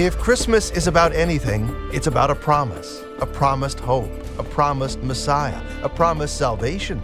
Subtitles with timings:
[0.00, 5.60] If Christmas is about anything, it's about a promise, a promised hope, a promised Messiah,
[5.82, 7.02] a promised salvation.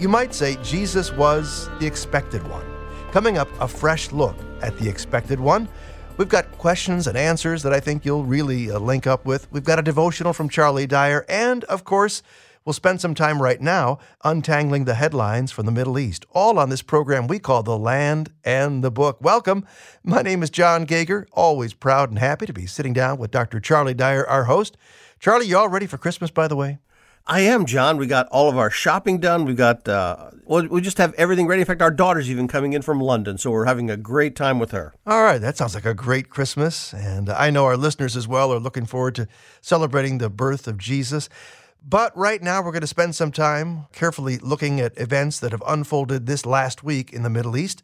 [0.00, 2.66] You might say Jesus was the expected one.
[3.12, 5.68] Coming up, a fresh look at the expected one.
[6.16, 9.46] We've got questions and answers that I think you'll really uh, link up with.
[9.52, 12.24] We've got a devotional from Charlie Dyer, and of course,
[12.64, 16.68] we'll spend some time right now untangling the headlines from the Middle East, all on
[16.68, 19.18] this program we call The Land and the Book.
[19.20, 19.66] Welcome.
[20.04, 23.60] My name is John Gauger, always proud and happy to be sitting down with Dr.
[23.60, 24.76] Charlie Dyer, our host.
[25.18, 26.78] Charlie, you all ready for Christmas, by the way?
[27.26, 27.98] I am, John.
[27.98, 29.44] We got all of our shopping done.
[29.44, 31.60] We got, uh, well, we just have everything ready.
[31.60, 34.58] In fact, our daughter's even coming in from London, so we're having a great time
[34.58, 34.92] with her.
[35.06, 36.92] All right, that sounds like a great Christmas.
[36.92, 39.28] And I know our listeners as well are looking forward to
[39.60, 41.28] celebrating the birth of Jesus.
[41.84, 45.62] But right now, we're going to spend some time carefully looking at events that have
[45.66, 47.82] unfolded this last week in the Middle East.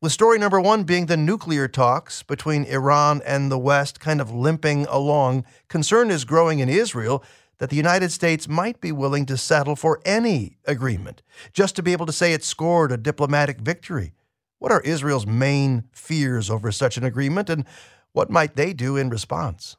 [0.00, 4.30] With story number one being the nuclear talks between Iran and the West kind of
[4.30, 7.24] limping along, concern is growing in Israel
[7.58, 11.92] that the United States might be willing to settle for any agreement just to be
[11.92, 14.14] able to say it scored a diplomatic victory.
[14.58, 17.66] What are Israel's main fears over such an agreement, and
[18.12, 19.76] what might they do in response?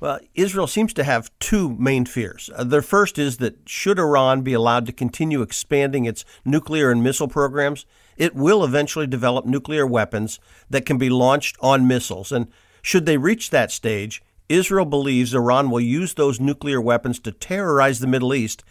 [0.00, 2.48] Well, Israel seems to have two main fears.
[2.54, 7.02] Uh, their first is that should Iran be allowed to continue expanding its nuclear and
[7.02, 7.84] missile programs,
[8.16, 10.38] it will eventually develop nuclear weapons
[10.70, 12.30] that can be launched on missiles.
[12.30, 12.48] And
[12.80, 17.98] should they reach that stage, Israel believes Iran will use those nuclear weapons to terrorize
[17.98, 18.62] the Middle East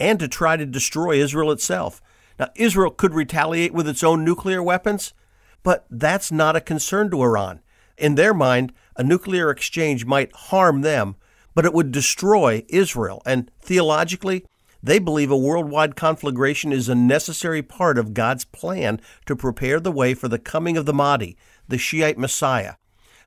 [0.00, 2.02] and to try to destroy Israel itself.
[2.38, 5.14] Now, Israel could retaliate with its own nuclear weapons,
[5.62, 7.60] but that's not a concern to Iran.
[7.96, 11.16] In their mind, a nuclear exchange might harm them,
[11.54, 13.22] but it would destroy Israel.
[13.24, 14.44] And theologically,
[14.82, 19.92] they believe a worldwide conflagration is a necessary part of God's plan to prepare the
[19.92, 21.36] way for the coming of the Mahdi,
[21.66, 22.74] the Shiite Messiah.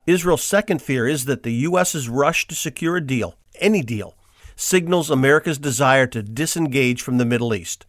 [0.06, 4.16] Israel's second fear is that the U.S.'s rush to secure a deal, any deal,
[4.56, 7.86] signals America's desire to disengage from the Middle East.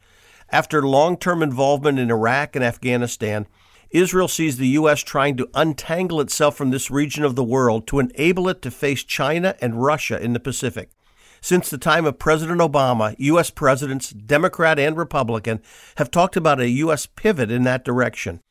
[0.50, 3.47] After long term involvement in Iraq and Afghanistan,
[3.91, 5.03] Israel sees the U.S.
[5.03, 9.03] trying to untangle itself from this region of the world to enable it to face
[9.03, 10.91] China and Russia in the Pacific.
[11.41, 13.49] Since the time of President Obama, U.S.
[13.49, 15.62] presidents, Democrat and Republican,
[15.97, 17.06] have talked about a U.S.
[17.06, 18.43] pivot in that direction.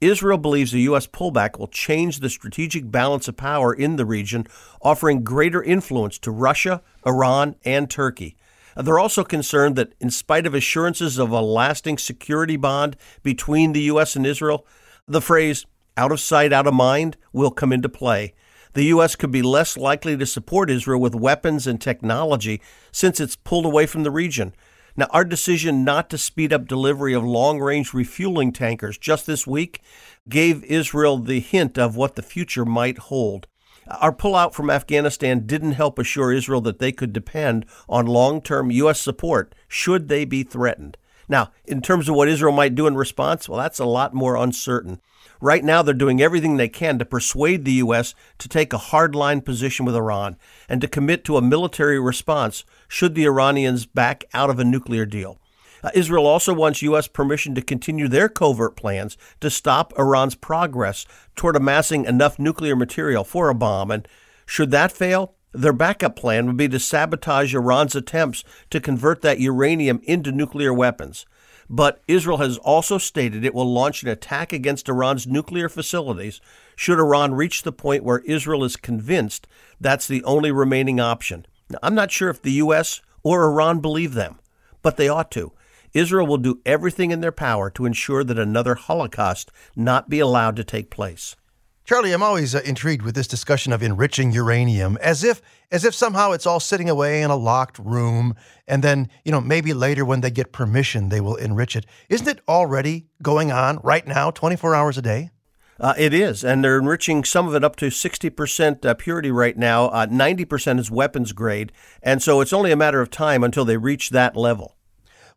[0.00, 1.08] Israel believes the U.S.
[1.08, 4.46] pullback will change the strategic balance of power in the region,
[4.80, 8.36] offering greater influence to Russia, Iran, and Turkey.
[8.76, 13.82] They're also concerned that, in spite of assurances of a lasting security bond between the
[13.82, 14.14] U.S.
[14.14, 14.66] and Israel,
[15.06, 15.66] the phrase
[15.96, 18.34] out of sight, out of mind will come into play.
[18.72, 19.14] The U.S.
[19.14, 22.60] could be less likely to support Israel with weapons and technology
[22.90, 24.54] since it's pulled away from the region.
[24.96, 29.46] Now, our decision not to speed up delivery of long range refueling tankers just this
[29.46, 29.80] week
[30.28, 33.46] gave Israel the hint of what the future might hold.
[33.86, 38.70] Our pullout from Afghanistan didn't help assure Israel that they could depend on long term
[38.70, 39.00] U.S.
[39.00, 40.96] support should they be threatened.
[41.28, 44.36] Now, in terms of what Israel might do in response, well, that's a lot more
[44.36, 45.00] uncertain.
[45.40, 48.14] Right now, they're doing everything they can to persuade the U.S.
[48.38, 50.36] to take a hardline position with Iran
[50.68, 55.04] and to commit to a military response should the Iranians back out of a nuclear
[55.04, 55.38] deal.
[55.82, 57.08] Uh, Israel also wants U.S.
[57.08, 61.04] permission to continue their covert plans to stop Iran's progress
[61.36, 63.90] toward amassing enough nuclear material for a bomb.
[63.90, 64.08] And
[64.46, 69.40] should that fail, their backup plan would be to sabotage Iran's attempts to convert that
[69.40, 71.24] uranium into nuclear weapons.
[71.70, 76.40] But Israel has also stated it will launch an attack against Iran's nuclear facilities
[76.76, 79.46] should Iran reach the point where Israel is convinced
[79.80, 81.46] that's the only remaining option.
[81.70, 83.00] Now, I'm not sure if the U.S.
[83.22, 84.38] or Iran believe them,
[84.82, 85.52] but they ought to.
[85.94, 90.56] Israel will do everything in their power to ensure that another Holocaust not be allowed
[90.56, 91.36] to take place.
[91.84, 95.94] Charlie, I'm always uh, intrigued with this discussion of enriching uranium, as if as if
[95.94, 98.34] somehow it's all sitting away in a locked room,
[98.66, 101.84] and then you know maybe later when they get permission they will enrich it.
[102.08, 105.30] Isn't it already going on right now, 24 hours a day?
[105.78, 109.58] Uh, it is, and they're enriching some of it up to 60% uh, purity right
[109.58, 109.88] now.
[109.88, 111.70] Uh, 90% is weapons grade,
[112.02, 114.76] and so it's only a matter of time until they reach that level.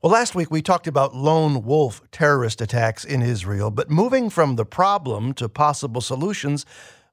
[0.04, 4.56] Well, last week we talked about lone wolf terrorist attacks in Israel, but moving from
[4.56, 6.68] the problem to possible solutions,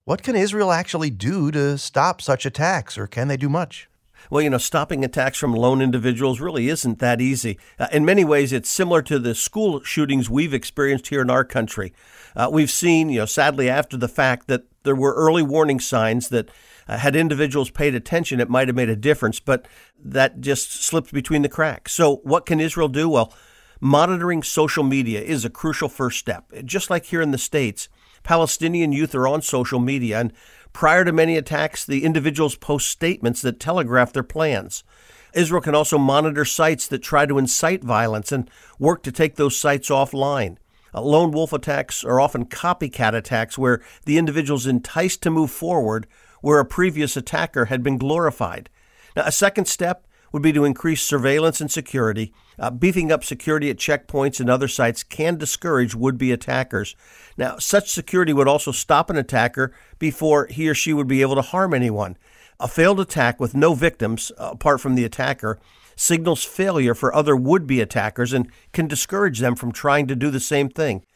[0.04, 3.88] what can Israel actually do to stop such attacks, or can they do much?
[4.28, 7.58] Well, you know, stopping attacks from lone individuals really isn't that easy.
[7.78, 11.44] Uh, in many ways, it's similar to the school shootings we've experienced here in our
[11.44, 11.94] country.
[12.36, 16.28] Uh, we've seen, you know, sadly after the fact, that there were early warning signs
[16.28, 16.50] that
[16.88, 19.66] uh, had individuals paid attention, it might have made a difference, but
[20.02, 21.92] that just slipped between the cracks.
[21.92, 23.08] So, what can Israel do?
[23.08, 23.32] Well,
[23.80, 26.52] monitoring social media is a crucial first step.
[26.64, 27.88] Just like here in the States,
[28.22, 30.32] Palestinian youth are on social media, and
[30.74, 34.82] Prior to many attacks, the individuals post statements that telegraph their plans.
[35.32, 39.56] Israel can also monitor sites that try to incite violence and work to take those
[39.56, 40.56] sites offline.
[40.92, 45.50] Uh, lone wolf attacks are often copycat attacks where the individual is enticed to move
[45.50, 46.08] forward
[46.44, 48.68] where a previous attacker had been glorified.
[49.16, 52.34] Now, a second step would be to increase surveillance and security.
[52.58, 56.94] Uh, beefing up security at checkpoints and other sites can discourage would be attackers.
[57.38, 61.36] Now, such security would also stop an attacker before he or she would be able
[61.36, 62.18] to harm anyone.
[62.60, 65.58] A failed attack with no victims, uh, apart from the attacker,
[65.96, 70.30] signals failure for other would be attackers and can discourage them from trying to do
[70.30, 71.06] the same thing.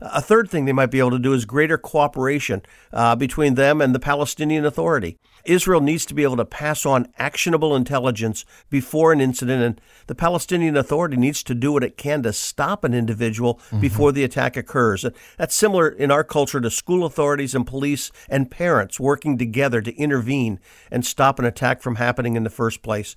[0.00, 2.62] A third thing they might be able to do is greater cooperation
[2.92, 5.18] uh, between them and the Palestinian Authority.
[5.44, 10.14] Israel needs to be able to pass on actionable intelligence before an incident, and the
[10.14, 13.80] Palestinian Authority needs to do what it can to stop an individual mm-hmm.
[13.80, 15.04] before the attack occurs.
[15.36, 19.94] That's similar in our culture to school authorities and police and parents working together to
[19.96, 20.60] intervene
[20.90, 23.14] and stop an attack from happening in the first place.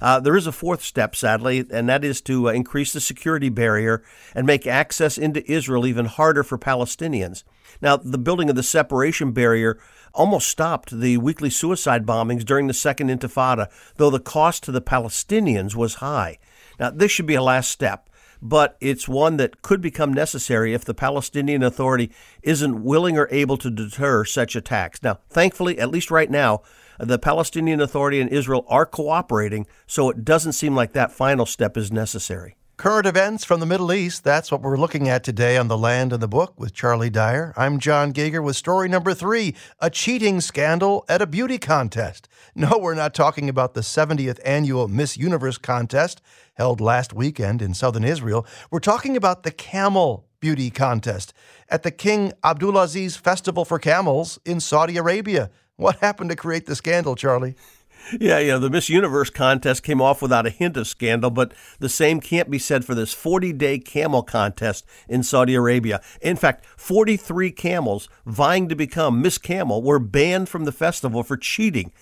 [0.00, 3.48] Uh, there is a fourth step, sadly, and that is to uh, increase the security
[3.48, 4.02] barrier
[4.34, 7.42] and make access into Israel even harder for Palestinians.
[7.80, 9.78] Now, the building of the separation barrier
[10.14, 14.80] almost stopped the weekly suicide bombings during the Second Intifada, though the cost to the
[14.80, 16.38] Palestinians was high.
[16.80, 18.08] Now, this should be a last step,
[18.40, 22.10] but it's one that could become necessary if the Palestinian Authority
[22.42, 25.02] isn't willing or able to deter such attacks.
[25.02, 26.62] Now, thankfully, at least right now,
[26.98, 31.76] the Palestinian Authority and Israel are cooperating, so it doesn't seem like that final step
[31.76, 32.56] is necessary.
[32.78, 36.12] Current events from the Middle East, that's what we're looking at today on The Land
[36.12, 37.52] and the Book with Charlie Dyer.
[37.56, 42.28] I'm John Gauger with story number three a cheating scandal at a beauty contest.
[42.54, 46.22] No, we're not talking about the 70th annual Miss Universe contest
[46.54, 48.46] held last weekend in southern Israel.
[48.70, 51.32] We're talking about the camel beauty contest
[51.68, 55.50] at the King Abdulaziz Festival for Camels in Saudi Arabia.
[55.78, 57.54] What happened to create the scandal, Charlie?
[58.18, 61.88] Yeah, yeah, the Miss Universe contest came off without a hint of scandal, but the
[61.88, 66.00] same can't be said for this 40 day camel contest in Saudi Arabia.
[66.20, 71.36] In fact, 43 camels vying to become Miss Camel were banned from the festival for
[71.36, 71.92] cheating.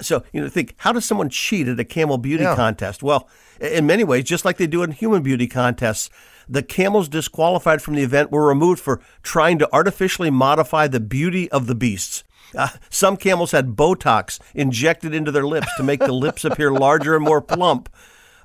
[0.00, 2.54] So, you know, think, how does someone cheat at a camel beauty yeah.
[2.54, 3.02] contest?
[3.02, 3.28] Well,
[3.60, 6.08] in many ways, just like they do in human beauty contests,
[6.48, 11.50] the camels disqualified from the event were removed for trying to artificially modify the beauty
[11.50, 12.22] of the beasts.
[12.56, 17.16] Uh, some camels had Botox injected into their lips to make the lips appear larger
[17.16, 17.88] and more plump.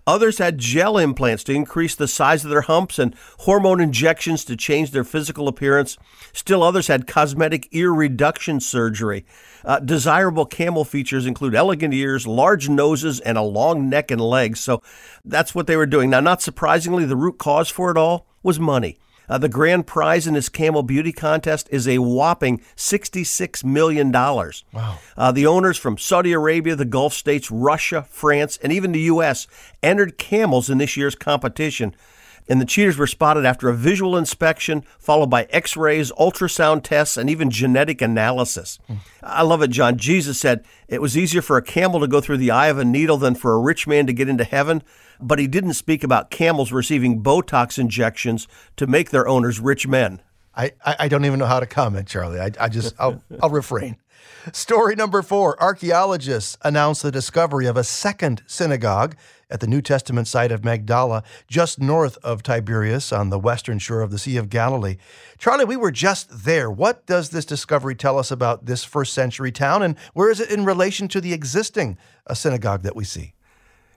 [0.08, 4.56] Others had gel implants to increase the size of their humps and hormone injections to
[4.56, 5.98] change their physical appearance.
[6.34, 9.24] Still others had cosmetic ear reduction surgery.
[9.64, 14.60] Uh, desirable camel features include elegant ears, large noses, and a long neck and legs.
[14.60, 14.82] So
[15.24, 16.10] that's what they were doing.
[16.10, 18.98] Now, not surprisingly, the root cause for it all was money.
[19.30, 24.12] Uh, the grand prize in this Camel Beauty contest is a whopping $66 million.
[24.12, 25.00] Wow.
[25.16, 29.48] Uh, the owners from Saudi Arabia, the Gulf states, Russia, France, and even the U.S.
[29.84, 31.96] entered camels in this year's competition.
[32.50, 37.16] And the cheaters were spotted after a visual inspection, followed by x rays, ultrasound tests,
[37.16, 38.80] and even genetic analysis.
[38.90, 38.98] Mm.
[39.22, 39.98] I love it, John.
[39.98, 42.86] Jesus said it was easier for a camel to go through the eye of a
[42.86, 44.82] needle than for a rich man to get into heaven
[45.22, 50.22] but he didn't speak about camels receiving Botox injections to make their owners rich men.
[50.56, 52.40] I, I don't even know how to comment, Charlie.
[52.40, 53.96] I, I just, I'll, I'll refrain.
[54.52, 59.16] Story number four archaeologists announced the discovery of a second synagogue
[59.50, 64.02] at the New Testament site of Magdala, just north of Tiberias on the western shore
[64.02, 64.98] of the Sea of Galilee.
[65.38, 66.70] Charlie, we were just there.
[66.70, 70.52] What does this discovery tell us about this first century town, and where is it
[70.52, 73.34] in relation to the existing uh, synagogue that we see?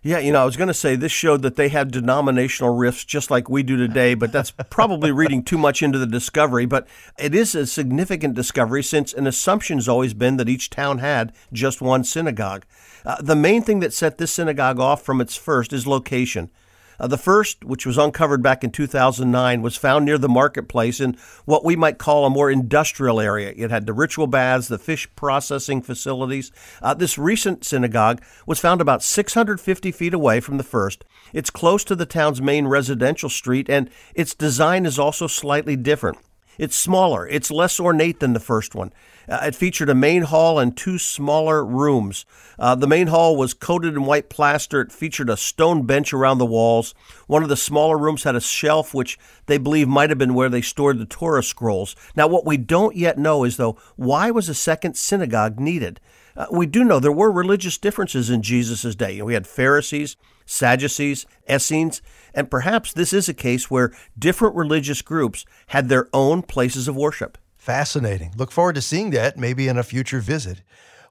[0.05, 3.05] Yeah, you know, I was going to say this showed that they had denominational rifts
[3.05, 6.67] just like we do today, but that's probably reading too much into the discovery.
[6.67, 6.89] But
[7.21, 11.33] it is a significant discovery since an assumption has always been that each town had
[11.53, 12.65] just one synagogue.
[13.07, 16.51] Uh, the main thing that set this synagogue off from its first is location.
[16.99, 21.17] Uh, the first, which was uncovered back in 2009, was found near the marketplace in
[21.45, 23.53] what we might call a more industrial area.
[23.57, 26.53] It had the ritual baths, the fish processing facilities.
[26.81, 31.05] Uh, this recent synagogue was found about 650 feet away from the first.
[31.33, 36.19] It's close to the town's main residential street, and its design is also slightly different.
[36.59, 38.93] It's smaller, it's less ornate than the first one.
[39.29, 42.27] Uh, it featured a main hall and two smaller rooms.
[42.59, 44.81] Uh, the main hall was coated in white plaster.
[44.81, 46.95] It featured a stone bench around the walls.
[47.27, 50.49] One of the smaller rooms had a shelf, which they believe might have been where
[50.49, 51.95] they stored the Torah scrolls.
[52.17, 56.01] Now, what we don't yet know is, though, why was a second synagogue needed?
[56.37, 59.21] Uh, we do know there were religious differences in Jesus' day.
[59.21, 62.01] We had Pharisees, Sadducees, Essenes,
[62.35, 66.97] and perhaps this is a case where different religious groups had their own places of
[66.97, 67.39] worship.
[67.63, 68.35] Fascinating.
[68.37, 70.63] Look forward to seeing that maybe in a future visit.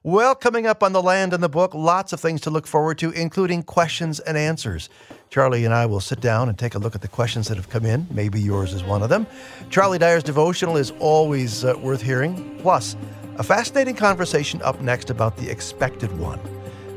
[0.02, 2.98] Well, coming up on the land and the book, lots of things to look forward
[2.98, 4.90] to, including questions and answers.
[5.30, 7.70] Charlie and I will sit down and take a look at the questions that have
[7.70, 8.06] come in.
[8.10, 9.26] Maybe yours is one of them.
[9.70, 12.58] Charlie Dyer's devotional is always uh, worth hearing.
[12.60, 12.96] Plus,
[13.38, 16.38] a fascinating conversation up next about the expected one.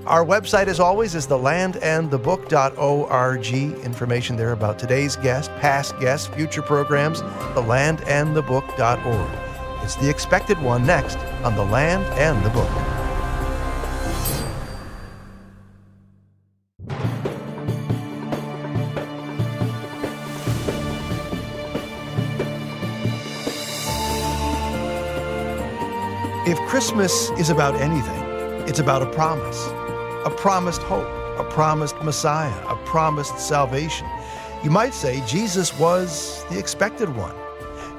[0.06, 3.86] Our website, as always, is thelandandthebook.org.
[3.86, 7.22] Information there about today's guest, past guests, future programs,
[7.54, 9.45] thelandandthebook.org.
[9.86, 12.68] It's the expected one next on The Land and the Book.
[26.48, 28.24] If Christmas is about anything,
[28.68, 29.68] it's about a promise
[30.26, 31.06] a promised hope,
[31.38, 34.08] a promised Messiah, a promised salvation.
[34.64, 37.45] You might say Jesus was the expected one.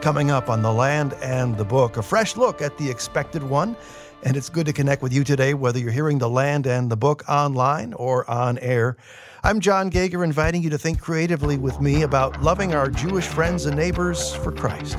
[0.06, 3.76] Coming up on The Land and the Book, a fresh look at the expected one.
[4.22, 6.96] And it's good to connect with you today, whether you're hearing The Land and the
[6.96, 8.96] Book online or on air.
[9.42, 13.66] I'm John Gauger, inviting you to think creatively with me about loving our Jewish friends
[13.66, 14.96] and neighbors for Christ.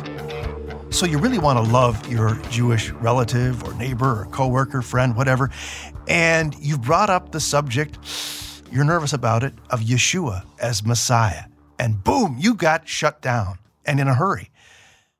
[0.89, 5.49] So you really want to love your Jewish relative or neighbor or coworker, friend, whatever.
[6.09, 7.97] And you've brought up the subject,
[8.73, 11.45] you're nervous about it, of Yeshua as Messiah.
[11.79, 14.51] And boom, you got shut down and in a hurry.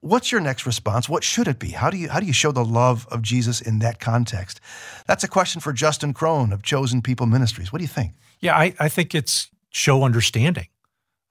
[0.01, 1.09] What's your next response?
[1.09, 1.71] What should it be?
[1.71, 4.61] How do you how do you show the love of Jesus in that context?
[5.07, 7.71] That's a question for Justin Crone of Chosen People Ministries.
[7.71, 8.13] What do you think?
[8.39, 10.67] Yeah, I, I think it's show understanding.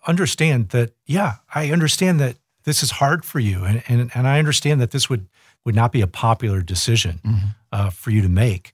[0.06, 3.64] Understand that, yeah, I understand that this is hard for you.
[3.64, 5.28] And, and, and I understand that this would,
[5.64, 7.46] would not be a popular decision mm-hmm.
[7.72, 8.72] uh, for you to make.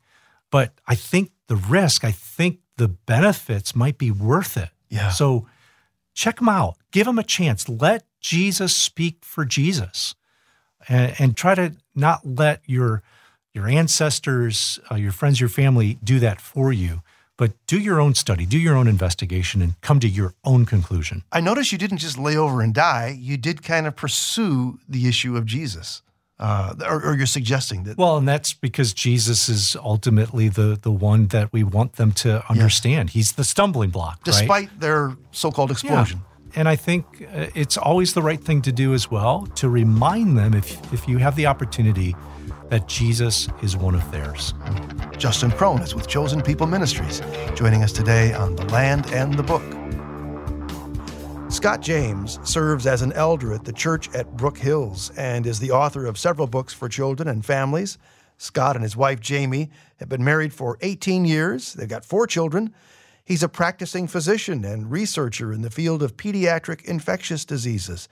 [0.50, 4.70] But I think the risk, I think the benefits might be worth it.
[4.88, 5.10] Yeah.
[5.10, 5.46] So
[6.14, 7.68] check them out, give them a chance.
[7.68, 10.14] Let Jesus speak for Jesus
[10.88, 13.02] and, and try to not let your,
[13.52, 17.02] your ancestors, uh, your friends, your family do that for you
[17.42, 21.24] but do your own study, do your own investigation, and come to your own conclusion.
[21.32, 25.08] I notice you didn't just lay over and die, you did kind of pursue the
[25.08, 26.02] issue of Jesus.
[26.38, 27.96] Uh, or, or, you're suggesting that.
[27.96, 32.42] Well, and that's because Jesus is ultimately the the one that we want them to
[32.50, 33.10] understand.
[33.10, 34.80] He's the stumbling block, despite right?
[34.80, 36.18] their so-called explosion.
[36.18, 36.31] Yeah.
[36.54, 40.36] And I think uh, it's always the right thing to do as well to remind
[40.36, 42.14] them if if you have the opportunity
[42.68, 44.54] that Jesus is one of theirs.
[45.18, 47.20] Justin Crone is with Chosen People Ministries,
[47.54, 49.62] joining us today on The Land and the Book.
[51.50, 55.70] Scott James serves as an elder at the church at Brook Hills and is the
[55.70, 57.98] author of several books for children and families.
[58.38, 61.74] Scott and his wife Jamie have been married for 18 years.
[61.74, 62.74] They've got four children.
[63.24, 68.08] He's a practicing physician and researcher in the field of pediatric infectious diseases.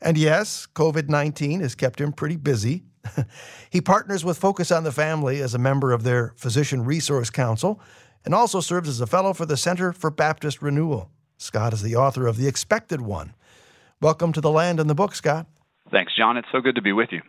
[0.00, 2.84] And yes, COVID 19 has kept him pretty busy.
[3.70, 7.80] he partners with Focus on the Family as a member of their Physician Resource Council
[8.24, 11.10] and also serves as a fellow for the Center for Baptist Renewal.
[11.38, 13.34] Scott is the author of The Expected One.
[14.00, 15.46] Welcome to the land and the book, Scott.
[15.90, 16.36] Thanks, John.
[16.36, 17.22] It's so good to be with you.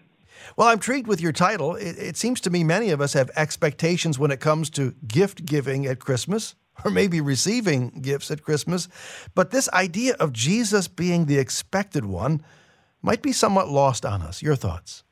[0.55, 1.75] Well, I'm intrigued with your title.
[1.75, 5.45] It, it, seems to me many of us have expectations when it comes to gift
[5.45, 6.55] giving at Christmas,
[6.85, 8.87] or maybe receiving gifts at Christmas.
[9.35, 12.43] But this idea of Jesus being the expected one
[13.01, 14.41] might be somewhat lost on us.
[14.41, 15.03] Your thoughts?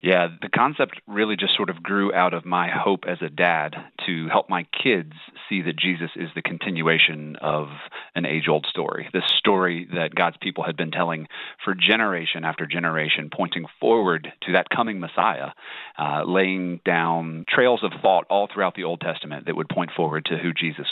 [0.00, 3.74] Yeah, the concept really just sort of grew out of my hope as a dad
[4.06, 5.12] to help my kids
[5.48, 7.66] see that Jesus is the continuation of
[8.14, 9.08] an age old story.
[9.12, 11.26] This story that God's people had been telling
[11.64, 15.48] for generation after generation, pointing forward to that coming Messiah,
[15.98, 20.26] uh, laying down trails of thought all throughout the Old Testament that would point forward
[20.26, 20.86] to who Jesus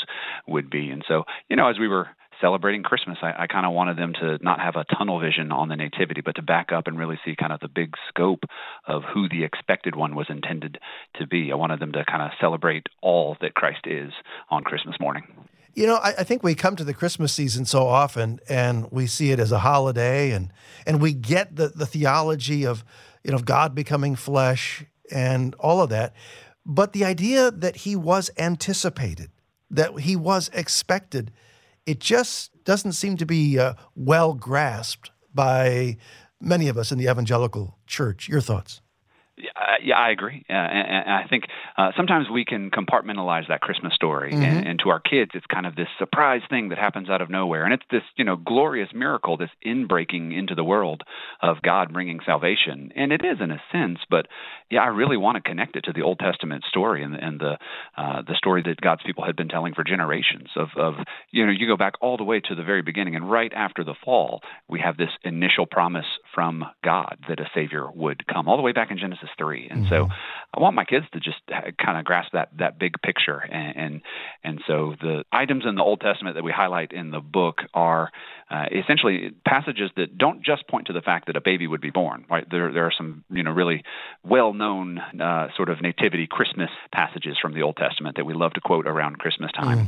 [0.48, 0.90] would be.
[0.90, 2.08] And so, you know, as we were
[2.40, 5.68] celebrating Christmas, I, I kind of wanted them to not have a tunnel vision on
[5.68, 8.44] the Nativity, but to back up and really see kind of the big scope
[8.86, 10.78] of who the expected one was intended
[11.16, 11.50] to be.
[11.52, 14.12] I wanted them to kind of celebrate all that Christ is
[14.50, 15.24] on Christmas morning.
[15.74, 19.06] You know, I, I, think we come to the Christmas season so often and we
[19.06, 20.50] see it as a holiday and
[20.86, 22.82] and we get the, the theology of,
[23.22, 26.14] you know, God becoming flesh and all of that.
[26.64, 29.30] But the idea that he was anticipated,
[29.70, 31.30] that he was expected,
[31.86, 35.96] it just doesn't seem to be uh, well grasped by
[36.40, 38.28] many of us in the evangelical church.
[38.28, 38.80] Your thoughts?
[39.38, 40.46] Yeah, I agree.
[40.48, 41.44] Uh, and, and, I think
[41.76, 44.42] uh, sometimes we can compartmentalize that Christmas story, mm-hmm.
[44.42, 47.28] and, and, to our kids, it's kind of this surprise thing that happens out of
[47.28, 51.02] nowhere, and it's this you know glorious miracle, this inbreaking into the world
[51.42, 53.98] of God bringing salvation, and it is in a sense.
[54.08, 54.26] But
[54.70, 57.58] yeah, I really want to connect it to the Old Testament story and, and the
[57.98, 60.48] uh, the story that God's people had been telling for generations.
[60.56, 60.94] Of of
[61.30, 63.84] you know you go back all the way to the very beginning, and right after
[63.84, 68.58] the fall, we have this initial promise from God that a Savior would come, all
[68.58, 69.68] the way back in Genesis 3.
[69.70, 69.88] And Mm-hmm.
[69.88, 70.08] so
[70.54, 73.38] I want my kids to just kind of grasp that, that big picture.
[73.38, 74.00] And, and,
[74.44, 78.10] and so the items in the Old Testament that we highlight in the book are
[78.50, 81.90] uh, essentially passages that don't just point to the fact that a baby would be
[81.90, 82.26] born.
[82.28, 82.46] Right?
[82.50, 83.82] There, there are some you know really
[84.24, 88.60] well-known uh, sort of nativity Christmas passages from the Old Testament that we love to
[88.60, 89.78] quote around Christmas time.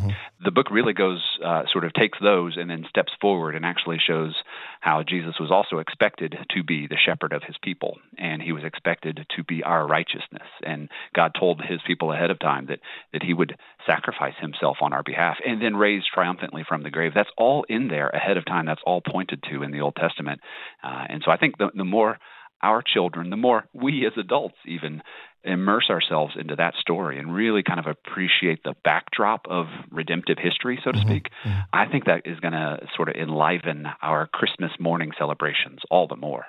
[0.44, 3.98] The book really goes uh, sort of takes those and then steps forward and actually
[4.04, 4.34] shows
[4.80, 8.64] how Jesus was also expected to be the shepherd of his people, and he was
[8.64, 10.48] expected to be our righteousness.
[10.64, 12.80] And God told his people ahead of time that
[13.12, 13.56] that he would
[13.86, 17.12] sacrifice himself on our behalf and then raise triumphantly from the grave.
[17.14, 18.66] That's all in there ahead of time.
[18.66, 20.40] That's all pointed to in the Old Testament.
[20.82, 22.18] Uh, and so I think the, the more
[22.62, 25.02] our children, the more we as adults even
[25.44, 30.80] immerse ourselves into that story and really kind of appreciate the backdrop of redemptive history,
[30.82, 31.28] so to speak,
[31.72, 36.16] I think that is going to sort of enliven our Christmas morning celebrations all the
[36.16, 36.44] more.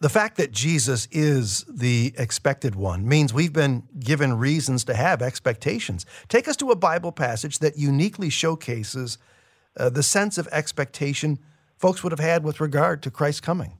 [0.00, 5.22] The fact that Jesus is the expected one means we've been given reasons to have
[5.22, 6.06] expectations.
[6.28, 9.18] Take us to a Bible passage that uniquely showcases
[9.76, 11.40] uh, the sense of expectation
[11.78, 13.78] folks would have had with regard to Christ's coming.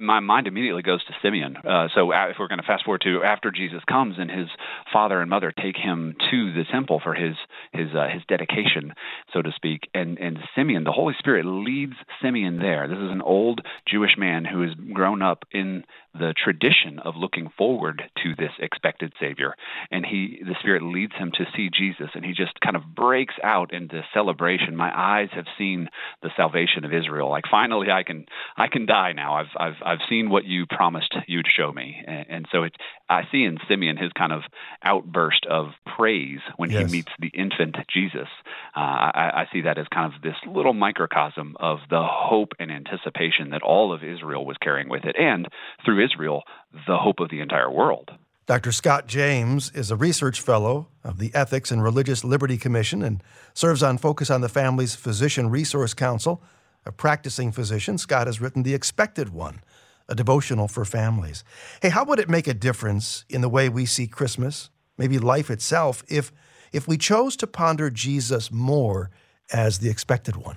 [0.00, 1.56] My mind immediately goes to Simeon.
[1.56, 4.48] Uh, so uh, if we're going to fast forward to after Jesus comes and his
[4.92, 7.36] father and mother take him to the temple for his
[7.72, 8.94] his uh, his dedication,
[9.32, 12.88] so to speak, and and Simeon, the Holy Spirit leads Simeon there.
[12.88, 17.48] This is an old Jewish man who has grown up in the tradition of looking
[17.56, 19.54] forward to this expected Savior,
[19.90, 23.34] and he the Spirit leads him to see Jesus, and he just kind of breaks
[23.42, 24.76] out into celebration.
[24.76, 25.88] My eyes have seen
[26.22, 27.30] the salvation of Israel.
[27.30, 28.26] Like finally, I can
[28.56, 29.34] I can die now.
[29.34, 32.76] I've I've I've seen what you promised you'd show me, and, and so it's
[33.08, 34.42] I see in Simeon his kind of
[34.82, 36.86] outburst of praise when Yes.
[36.86, 38.28] he meets the infant Jesus.
[38.76, 42.70] Uh, I, I see that as kind of this little microcosm of the hope and
[42.70, 45.48] anticipation that all of Israel was carrying with it, and
[45.84, 46.42] through Israel,
[46.86, 48.10] the hope of the entire world.
[48.46, 48.72] Dr.
[48.72, 53.22] Scott James is a research fellow of the Ethics and Religious Liberty Commission and
[53.54, 56.42] serves on Focus on the Family's Physician Resource Council.
[56.84, 59.60] A practicing physician, Scott has written The Expected One,
[60.08, 61.44] a devotional for families.
[61.80, 65.48] Hey, how would it make a difference in the way we see Christmas, maybe life
[65.48, 66.32] itself, if,
[66.72, 69.10] if we chose to ponder Jesus more
[69.52, 70.56] as the expected one?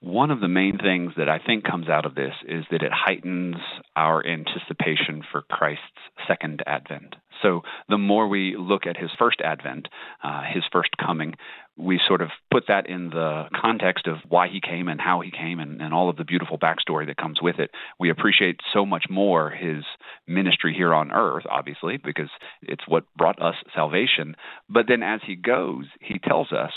[0.00, 2.92] One of the main things that I think comes out of this is that it
[2.92, 3.56] heightens
[3.96, 5.82] our anticipation for Christ's
[6.28, 7.16] second advent.
[7.42, 9.88] So the more we look at his first advent,
[10.22, 11.34] uh, his first coming,
[11.76, 15.32] we sort of put that in the context of why he came and how he
[15.32, 17.72] came and, and all of the beautiful backstory that comes with it.
[17.98, 19.84] We appreciate so much more his
[20.28, 22.30] ministry here on earth, obviously, because
[22.62, 24.36] it's what brought us salvation.
[24.68, 26.72] But then as he goes, he tells us,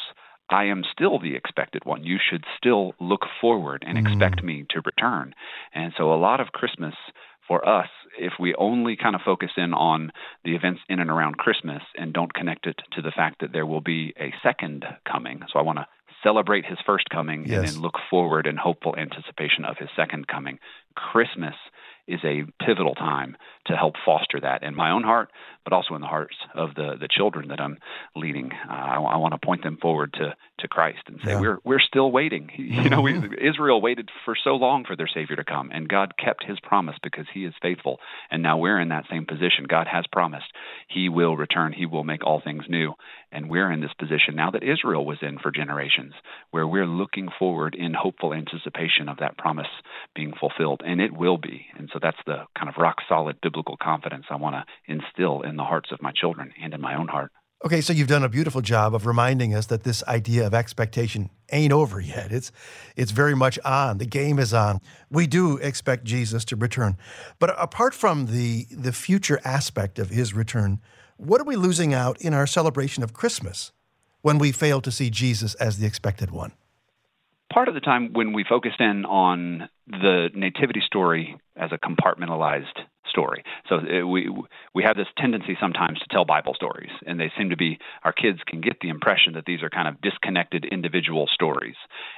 [0.52, 2.04] I am still the expected one.
[2.04, 4.46] You should still look forward and expect mm.
[4.46, 5.34] me to return.
[5.74, 6.94] And so, a lot of Christmas
[7.48, 10.12] for us, if we only kind of focus in on
[10.44, 13.66] the events in and around Christmas and don't connect it to the fact that there
[13.66, 15.42] will be a second coming.
[15.52, 15.88] So, I want to
[16.24, 20.60] celebrate his first coming and then look forward in hopeful anticipation of his second coming.
[20.96, 21.56] Christmas
[22.08, 23.38] is a pivotal time
[23.68, 25.30] to help foster that in my own heart,
[25.64, 27.78] but also in the hearts of the, the children that I'm
[28.16, 28.52] leading.
[28.70, 31.40] Uh, I, I want to point them forward to, to Christ and say, Yeah.
[31.40, 32.50] we're, we're still waiting.
[32.82, 36.14] You know, we, Israel waited for so long for their Savior to come, and God
[36.18, 38.00] kept his promise because he is faithful.
[38.32, 39.66] And now we're in that same position.
[39.68, 40.46] God has promised
[40.88, 42.94] he will return, he will make all things new.
[43.32, 46.14] And we're in this position now that Israel was in for generations,
[46.52, 49.68] where we're looking forward in hopeful anticipation of that promise
[50.16, 50.82] being fulfilled.
[50.86, 51.66] And it will be.
[51.78, 55.51] And so that's the kind of rock solid biblical confidence I want to instill in
[55.56, 57.32] the hearts of my children and in my own heart.
[57.64, 61.30] Okay, so you've done a beautiful job of reminding us that this idea of expectation
[61.52, 62.32] ain't over yet.
[62.32, 62.52] It's
[62.96, 64.00] it's very much on.
[64.00, 64.80] The game is on.
[65.12, 66.98] We do expect Jesus to return.
[67.38, 70.80] But apart from the the future aspect of his return,
[71.18, 73.72] what are we losing out in our celebration of Christmas
[74.24, 76.54] when we fail to see Jesus as the expected one?
[77.52, 82.80] part of the time when we focused in on the nativity story as a compartmentalized
[83.12, 83.44] story.
[83.70, 84.30] So uh, we
[84.74, 88.14] we have this tendency sometimes to tell Bible stories, and they seem to be our
[88.14, 91.76] kids can get the impression that these are kind of disconnected individual stories.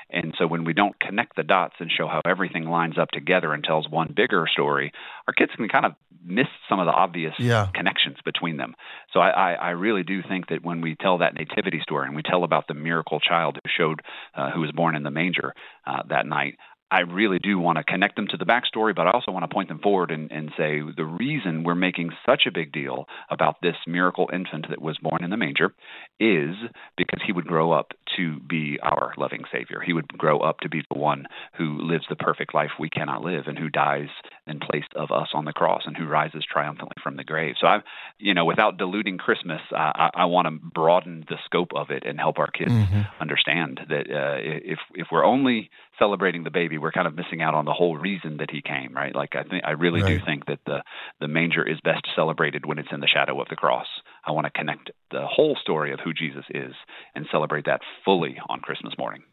[0.10, 3.54] And so when we don't connect the dots and show how everything lines up together
[3.54, 4.92] and tells one bigger story,
[5.28, 5.94] our kids can kind of
[6.26, 7.68] miss some of the obvious Yeah.
[7.74, 8.76] connections between them.
[9.12, 12.16] So I, I, I really do think that when we tell that nativity story and
[12.16, 14.02] we tell about the miracle child who showed
[14.36, 15.54] uh, who was born in the manger
[15.86, 16.58] uh, that night,
[16.94, 19.52] I really do want to connect them to the backstory, but I also want to
[19.52, 23.56] point them forward and, and say the reason we're making such a big deal about
[23.64, 25.74] this miracle infant that was born in the manger
[26.20, 26.54] is
[26.96, 29.82] because he would grow up to be our loving Savior.
[29.82, 31.26] He would grow up to be the one
[31.58, 34.10] who lives the perfect life we cannot live and who dies
[34.48, 37.56] in place of us on the cross and who rises triumphantly from the grave.
[37.60, 37.80] So I,
[38.20, 42.20] you know, without diluting Christmas, I, I want to broaden the scope of it and
[42.20, 43.02] help our kids mm-hmm.
[43.22, 47.54] understand that uh, if if we're only celebrating the baby, we're kind of missing out
[47.54, 49.16] on the whole reason that he came, right?
[49.16, 50.20] Like I think I really right.
[50.20, 50.84] do think that the
[51.20, 53.88] the manger is best celebrated when it's in the shadow of the cross.
[54.26, 56.74] I want to connect the whole story of who Jesus is
[57.16, 59.24] and celebrate that fully on Christmas morning.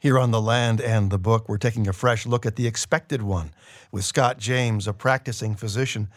[0.00, 3.20] Here on The Land and the Book, we're taking a fresh look at the expected
[3.20, 3.52] one
[3.90, 6.08] with Scott James, a practicing physician.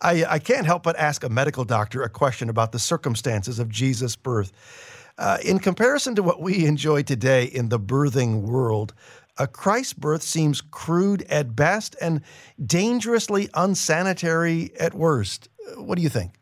[0.00, 3.68] I, I can't help but ask a medical doctor a question about the circumstances of
[3.68, 4.52] Jesus' birth.
[5.18, 8.94] Uh, in comparison to what we enjoy today in the birthing world,
[9.36, 12.20] a Christ's birth seems crude at best and
[12.64, 15.48] dangerously unsanitary at worst.
[15.76, 16.34] What do you think?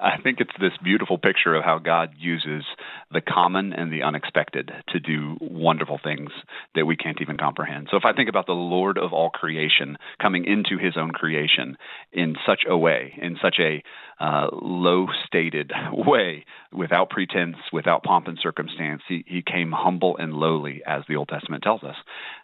[0.00, 2.64] I think it's this beautiful picture of how God uses
[3.10, 6.30] the common and the unexpected to do wonderful things
[6.74, 7.88] that we can't even comprehend.
[7.90, 11.76] So if I think about the Lord of all creation coming into his own creation
[12.12, 13.82] in such a way, in such a
[14.22, 20.32] uh, low stated way, without pretense, without pomp and circumstance, he, he came humble and
[20.32, 21.96] lowly, as the Old Testament tells us.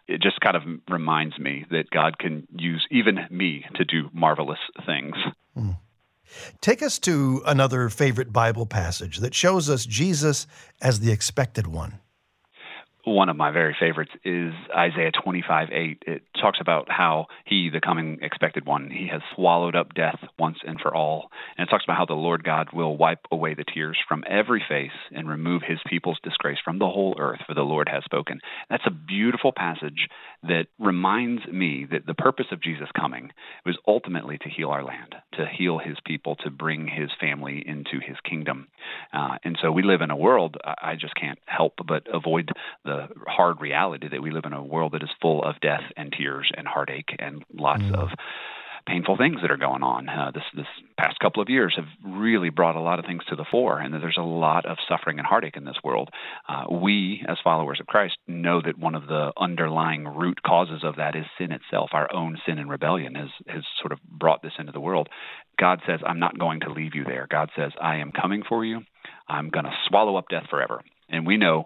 [0.07, 4.59] It just kind of reminds me that God can use even me to do marvelous
[4.85, 5.15] things.
[5.57, 5.77] Mm.
[6.61, 10.47] Take us to another favorite Bible passage that shows us Jesus
[10.81, 11.99] as the expected one
[13.07, 16.03] one of my very favorites is Isaiah 25 8.
[16.07, 20.57] It talks about how he, the coming expected one, he has swallowed up death once
[20.65, 21.31] and for all.
[21.57, 24.61] And it talks about how the Lord God will wipe away the tears from every
[24.67, 28.41] face and remove his people's disgrace from the whole earth, for the Lord has spoken.
[28.69, 30.09] That's a beautiful passage
[30.43, 33.31] that reminds me that the purpose of Jesus coming
[33.65, 37.99] was ultimately to heal our land, to heal his people, to bring his family into
[37.99, 38.67] his kingdom.
[39.13, 42.51] Uh, and so we live in a world, I just can't help but avoid
[42.85, 46.13] the hard reality that we live in a world that is full of death and
[46.15, 47.95] tears and heartache and lots mm.
[47.95, 48.09] of
[48.87, 50.07] painful things that are going on.
[50.09, 50.65] Uh, this this
[50.97, 53.93] past couple of years have really brought a lot of things to the fore, and
[53.93, 56.09] there's a lot of suffering and heartache in this world.
[56.47, 60.95] Uh, we, as followers of Christ, know that one of the underlying root causes of
[60.95, 61.89] that is sin itself.
[61.93, 65.09] Our own sin and rebellion has has sort of brought this into the world.
[65.59, 68.63] God says, "I'm not going to leave you there." God says, "I am coming for
[68.63, 68.81] you.
[69.27, 71.65] I'm going to swallow up death forever." And we know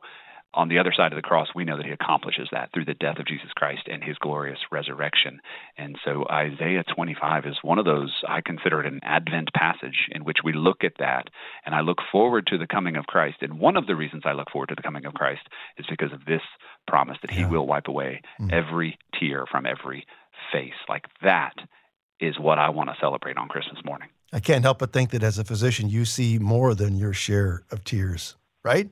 [0.53, 2.93] on the other side of the cross, we know that he accomplishes that through the
[2.93, 5.39] death of Jesus Christ and his glorious resurrection.
[5.77, 10.25] And so Isaiah 25 is one of those, I consider it an Advent passage in
[10.25, 11.29] which we look at that.
[11.65, 13.37] And I look forward to the coming of Christ.
[13.41, 15.43] And one of the reasons I look forward to the coming of Christ
[15.77, 16.41] is because of this
[16.87, 17.49] promise that he yeah.
[17.49, 18.53] will wipe away mm-hmm.
[18.53, 20.05] every tear from every
[20.51, 20.73] face.
[20.89, 21.53] Like that
[22.19, 24.09] is what I want to celebrate on Christmas morning.
[24.33, 27.63] I can't help but think that as a physician, you see more than your share
[27.71, 28.89] of tears, right?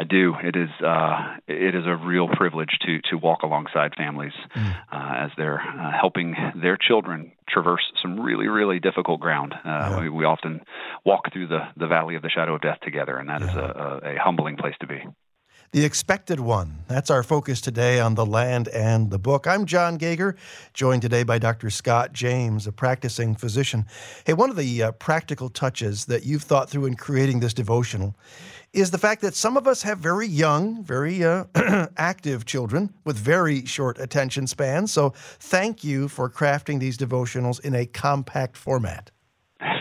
[0.00, 0.34] I do.
[0.42, 4.76] It is uh, it is a real privilege to to walk alongside families mm.
[4.90, 9.52] uh, as they're uh, helping their children traverse some really really difficult ground.
[9.52, 10.00] Uh, yeah.
[10.00, 10.62] we, we, often
[11.04, 13.50] walk through the the valley of the shadow of death together, and that yeah.
[13.50, 15.02] is a, a, a humbling place to be.
[15.72, 16.78] The Expected One.
[16.88, 19.46] That's our focus today on the land and the book.
[19.46, 20.34] I'm John Gauger,
[20.74, 21.70] joined today by Dr.
[21.70, 23.86] Scott James, a practicing physician.
[24.26, 28.16] Hey, one of the uh, practical touches that you've thought through in creating this devotional
[28.72, 31.44] is the fact that some of us have very young, very uh,
[31.96, 34.92] active children with very short attention spans.
[34.92, 39.12] So thank you for crafting these devotionals in a compact format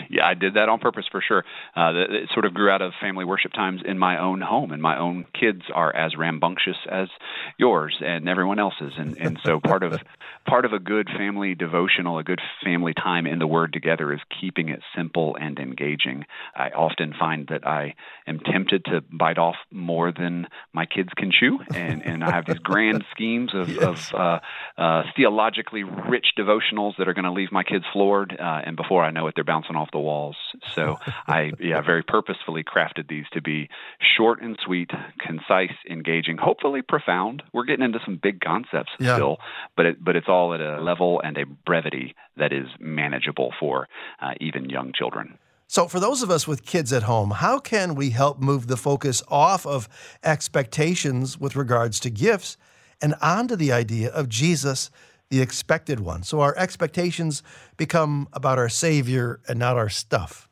[0.10, 1.46] yeah, I did that on purpose for sure.
[1.76, 4.82] Uh, it sort of grew out of family worship times in my own home, and
[4.82, 7.10] my own kids are as rambunctious as
[7.58, 10.02] yours and everyone else's, and and so part of
[10.48, 14.20] part of a good family devotional, a good family time in the Word together, is
[14.42, 16.26] keeping it simple and engaging.
[16.56, 17.94] I often find that I
[18.26, 22.46] am tempted to bite off more than my kids can chew, and and I have
[22.46, 24.12] these grand schemes of, yes.
[24.12, 24.40] of uh,
[24.82, 29.04] uh, theologically rich devotionals that are going to leave my kids floored, uh, and before
[29.04, 30.36] I know it, they're bouncing off the walls.
[30.74, 33.70] So I, yeah, very purposefully crafted these to be
[34.18, 37.44] short and sweet, concise, engaging, hopefully profound.
[37.54, 39.16] We're getting into some big concepts yeah.
[39.16, 39.38] still,
[39.76, 43.88] but it, but it's all at a level and a brevity that is manageable for
[44.22, 45.38] uh, even young children.
[45.68, 48.78] So, for those of us with kids at home, how can we help move the
[48.78, 49.88] focus off of
[50.24, 52.58] expectations with regards to gifts
[53.02, 54.90] and onto the idea of Jesus
[55.30, 56.24] the expected one.
[56.24, 57.44] So our expectations
[57.78, 60.50] become about our Savior and not our stuff.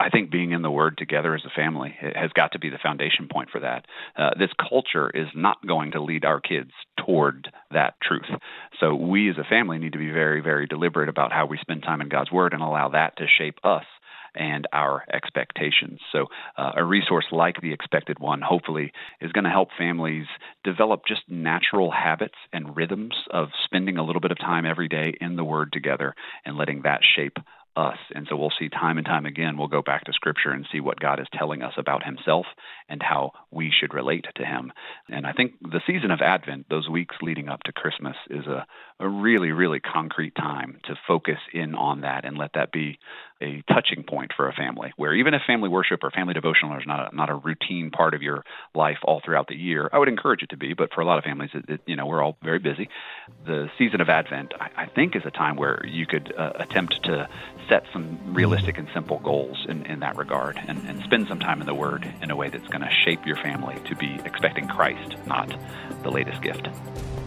[0.00, 2.78] I think being in the Word together as a family has got to be the
[2.82, 3.84] foundation point for that.
[4.16, 6.70] Uh, this culture is not going to lead our kids
[7.04, 8.24] toward that truth.
[8.80, 11.82] So we as a family need to be very, very deliberate about how we spend
[11.82, 13.84] time in God's Word and allow that to shape us
[14.34, 16.00] and our expectations.
[16.12, 20.26] So, uh, a resource like The Expected One hopefully is going to help families
[20.64, 25.14] develop just natural habits and rhythms of spending a little bit of time every day
[25.20, 26.14] in the Word together
[26.44, 27.38] and letting that shape
[27.76, 27.98] us.
[28.14, 30.80] And so we'll see time and time again, we'll go back to Scripture and see
[30.80, 32.46] what God is telling us about Himself
[32.88, 34.72] and how we should relate to Him.
[35.08, 38.66] And I think the season of Advent, those weeks leading up to Christmas, is a,
[38.98, 42.98] a really, really concrete time to focus in on that and let that be
[43.42, 44.92] a touching point for a family.
[44.96, 48.14] Where even if family worship or family devotional is not a, not a routine part
[48.14, 50.74] of your life all throughout the year, I would encourage it to be.
[50.74, 52.88] But for a lot of families, it, it, you know, we're all very busy.
[53.46, 57.02] The season of Advent, I, I think, is a time where you could uh, attempt
[57.04, 57.28] to
[57.68, 58.80] set some realistic mm.
[58.80, 62.10] and simple goals in, in that regard and, and spend some time in the Word
[62.22, 65.54] in a way that's going to shape your family to be expecting Christ, not
[66.02, 66.68] the latest gift.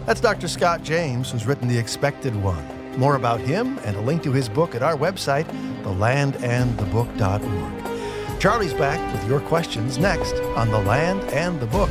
[0.06, 0.48] That's Dr.
[0.48, 2.98] Scott James, who's written The Expected One.
[2.98, 5.46] More about him and a link to his book at our website,
[5.82, 8.40] thelandandthebook.org.
[8.40, 11.90] Charlie's back with your questions next on The Land and the Book.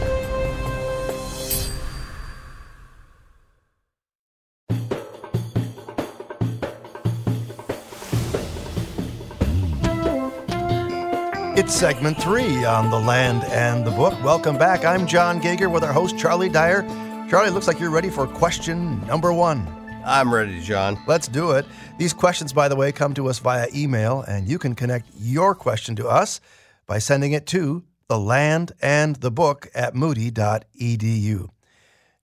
[11.63, 14.21] It's segment three on The Land and the Book.
[14.21, 14.83] Welcome back.
[14.83, 16.81] I'm John Gauger with our host, Charlie Dyer.
[17.29, 19.65] Charlie, looks like you're ready for question number one.
[20.05, 21.01] I'm ready, John.
[21.07, 21.65] Let's do it.
[21.97, 25.55] These questions, by the way, come to us via email, and you can connect your
[25.55, 26.41] question to us
[26.85, 31.49] by sending it to the land and the book at moody.edu.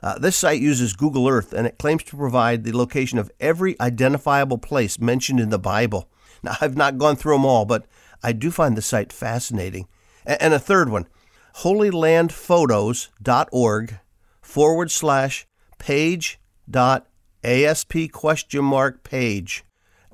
[0.00, 3.74] Uh, this site uses Google Earth and it claims to provide the location of every
[3.80, 6.08] identifiable place mentioned in the Bible.
[6.44, 7.86] Now, I've not gone through them all, but
[8.22, 9.88] I do find the site fascinating.
[10.24, 11.08] And a third one,
[11.56, 13.98] holylandphotos.org
[14.40, 16.38] forward slash page
[16.70, 17.08] dot
[17.42, 19.64] asp question mark page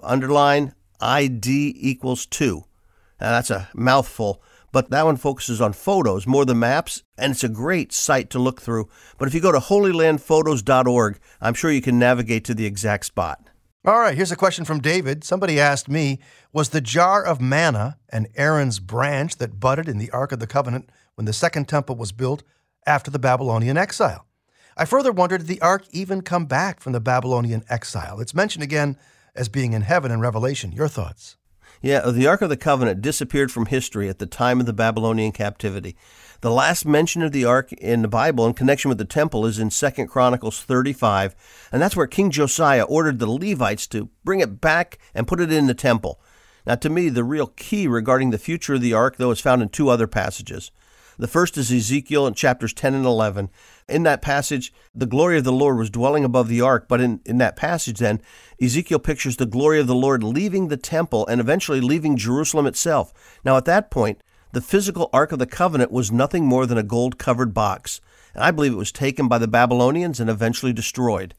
[0.03, 2.65] underline ID equals two.
[3.21, 4.41] Now, that's a mouthful,
[4.73, 8.39] but that one focuses on photos more than maps, and it's a great site to
[8.39, 8.89] look through.
[9.19, 13.49] But if you go to holylandphotos.org, I'm sure you can navigate to the exact spot.
[13.85, 15.25] All right, here's a question from David.
[15.25, 16.19] Somebody asked me
[16.53, 20.47] Was the jar of manna and Aaron's branch that budded in the Ark of the
[20.47, 22.43] Covenant when the Second Temple was built
[22.87, 24.27] after the Babylonian exile?
[24.77, 28.21] I further wondered did the Ark even come back from the Babylonian exile?
[28.21, 28.97] It's mentioned again
[29.35, 30.73] as being in heaven in Revelation.
[30.73, 31.37] Your thoughts?
[31.81, 35.33] Yeah, the Ark of the Covenant disappeared from history at the time of the Babylonian
[35.33, 35.97] captivity.
[36.41, 39.59] The last mention of the ark in the Bible in connection with the temple is
[39.59, 41.35] in 2 Chronicles 35,
[41.73, 45.51] and that's where King Josiah ordered the Levites to bring it back and put it
[45.51, 46.21] in the temple.
[46.65, 49.63] Now, to me, the real key regarding the future of the ark, though, is found
[49.63, 50.71] in two other passages.
[51.19, 53.51] The first is Ezekiel in chapters 10 and 11.
[53.89, 57.21] In that passage, the glory of the Lord was dwelling above the ark, but in,
[57.27, 58.21] in that passage, then,
[58.63, 63.13] Ezekiel pictures the glory of the Lord leaving the temple and eventually leaving Jerusalem itself.
[63.45, 66.85] Now, at that point, the physical Ark of the Covenant was nothing more than a
[66.85, 68.01] gold covered box,
[68.33, 71.35] and I believe it was taken by the Babylonians and eventually destroyed.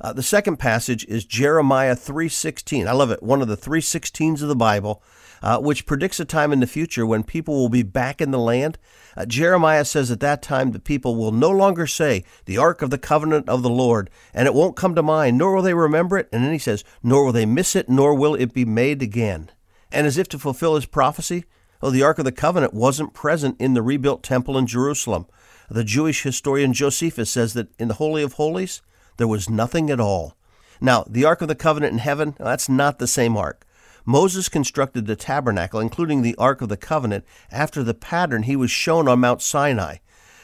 [0.00, 2.88] Uh, the second passage is Jeremiah 3:16.
[2.88, 5.02] I love it, one of the 3:16s of the Bible,
[5.42, 8.38] uh, which predicts a time in the future when people will be back in the
[8.38, 8.78] land.
[9.16, 12.90] Uh, Jeremiah says at that time the people will no longer say, "The ark of
[12.90, 16.18] the covenant of the Lord," and it won't come to mind, nor will they remember
[16.18, 16.28] it.
[16.32, 19.50] And then he says, "Nor will they miss it, nor will it be made again."
[19.92, 21.44] And as if to fulfill his prophecy,
[21.80, 25.26] well, the Ark of the Covenant wasn't present in the rebuilt temple in Jerusalem.
[25.70, 28.82] The Jewish historian Josephus says that in the Holy of Holies,
[29.16, 30.36] there was nothing at all.
[30.80, 33.66] Now, the Ark of the Covenant in heaven, that's not the same ark.
[34.04, 38.70] Moses constructed the tabernacle, including the Ark of the Covenant, after the pattern he was
[38.70, 39.96] shown on Mount Sinai.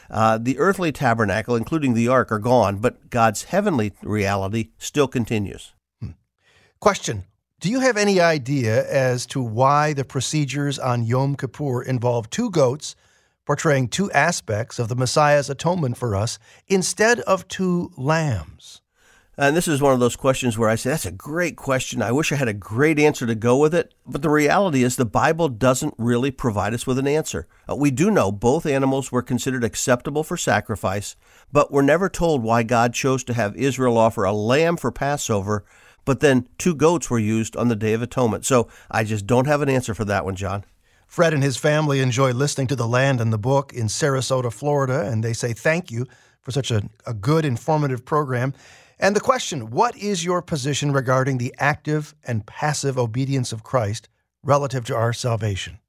[0.09, 5.73] Uh, the earthly tabernacle, including the ark, are gone, but God's heavenly reality still continues.
[6.01, 6.11] Hmm.
[6.79, 7.25] Question
[7.59, 12.51] do you have any idea as to why the procedures on Yom Kippur involve two
[12.51, 12.95] goats
[13.47, 18.81] portraying two aspects of the Messiah's atonement for us instead of two lambs?
[19.39, 22.01] And this is one of those questions where I say, that's a great question.
[22.01, 23.93] I wish I had a great answer to go with it.
[24.03, 27.47] But the reality is, the Bible doesn't really provide us with an answer.
[27.69, 31.15] Uh, we do know both animals were considered acceptable for sacrifice,
[31.51, 35.63] but we're never told why God chose to have Israel offer a lamb for Passover,
[36.03, 38.43] but then two goats were used on the Day of Atonement.
[38.43, 40.65] So I just don't have an answer for that one, John.
[41.05, 45.01] Fred and his family enjoy listening to The Land and the Book in Sarasota, Florida,
[45.01, 46.07] and they say thank you
[46.41, 48.53] for such a, a good, informative program.
[48.99, 54.09] And the question what is your position regarding the active and passive obedience of Christ
[54.43, 55.79] relative to our salvation?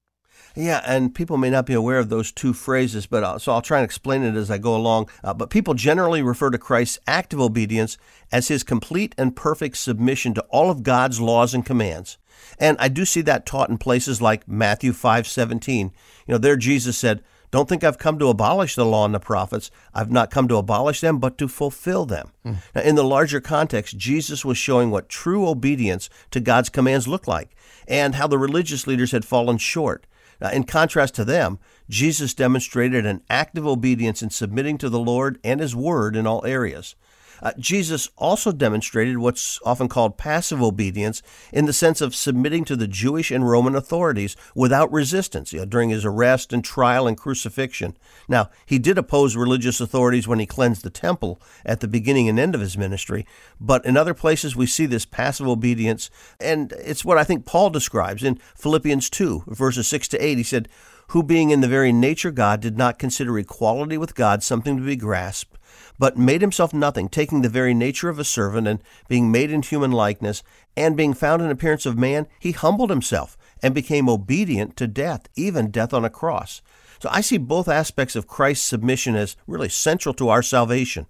[0.55, 3.63] Yeah, and people may not be aware of those two phrases, but I'll, so I'll
[3.63, 5.09] try and explain it as I go along.
[5.23, 7.97] Uh, but people generally refer to Christ's active obedience
[8.33, 12.19] as his complete and perfect submission to all of God's laws and commands.
[12.59, 15.93] And I do see that taught in places like Matthew 5:17.
[16.27, 19.21] You know, there Jesus said, don't think I've come to abolish the law and the
[19.21, 19.71] prophets.
[19.95, 22.33] I've not come to abolish them, but to fulfill them.
[22.45, 22.57] Mm.
[22.75, 27.29] Now, in the larger context, Jesus was showing what true obedience to God's commands looked
[27.29, 27.57] like
[27.87, 30.07] and how the religious leaders had fallen short.
[30.41, 31.59] Now, in contrast to them,
[31.89, 36.45] Jesus demonstrated an active obedience in submitting to the Lord and His Word in all
[36.45, 36.95] areas.
[37.43, 41.23] Uh, Jesus also demonstrated what's often called passive obedience
[41.53, 45.65] in the sense of submitting to the Jewish and Roman authorities without resistance you know,
[45.65, 47.97] during his arrest and trial and crucifixion.
[48.29, 52.39] Now, he did oppose religious authorities when he cleansed the temple at the beginning and
[52.39, 53.27] end of his ministry,
[53.61, 57.71] but in other places we see this passive obedience, and it's what I think Paul
[57.71, 60.39] describes in Philippians 2, verses 6 to 8.
[60.39, 60.69] He said,
[61.09, 64.83] Who being in the very nature God did not consider equality with God something to
[64.83, 65.59] be grasped
[65.99, 69.63] but made himself nothing, taking the very nature of a servant, and being made in
[69.63, 70.43] human likeness,
[70.77, 75.29] and being found in appearance of man, he humbled himself and became obedient to death,
[75.35, 76.63] even death on a cross.
[77.01, 81.07] So I see both aspects of Christ's submission as really central to our salvation.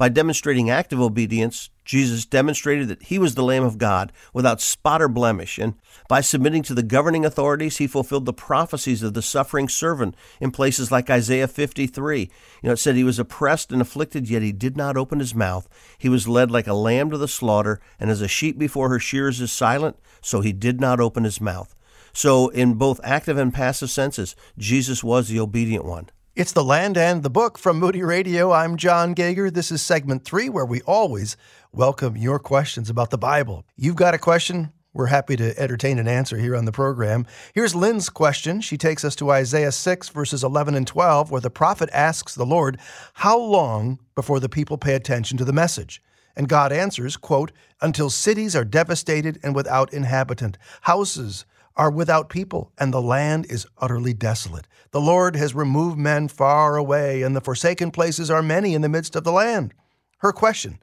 [0.00, 5.02] By demonstrating active obedience, Jesus demonstrated that he was the Lamb of God without spot
[5.02, 5.74] or blemish, and
[6.08, 10.52] by submitting to the governing authorities, he fulfilled the prophecies of the suffering servant in
[10.52, 12.20] places like Isaiah 53.
[12.20, 12.28] You
[12.62, 15.68] know, it said he was oppressed and afflicted, yet he did not open his mouth.
[15.98, 18.98] He was led like a lamb to the slaughter, and as a sheep before her
[18.98, 21.74] shears is silent, so he did not open his mouth.
[22.14, 26.08] So, in both active and passive senses, Jesus was the obedient one.
[26.40, 28.50] It's The Land and the Book from Moody Radio.
[28.50, 29.50] I'm John Gauger.
[29.50, 31.36] This is segment three, where we always
[31.70, 33.66] welcome your questions about the Bible.
[33.76, 34.72] You've got a question?
[34.94, 37.26] We're happy to entertain an answer here on the program.
[37.52, 38.62] Here's Lynn's question.
[38.62, 42.46] She takes us to Isaiah 6, verses 11 and 12, where the prophet asks the
[42.46, 42.80] Lord,
[43.12, 46.02] How long before the people pay attention to the message?
[46.34, 51.44] And God answers, quote, Until cities are devastated and without inhabitant, houses
[51.80, 54.68] are without people, and the land is utterly desolate.
[54.90, 58.88] The Lord has removed men far away, and the forsaken places are many in the
[58.90, 59.72] midst of the land.
[60.18, 60.78] Her question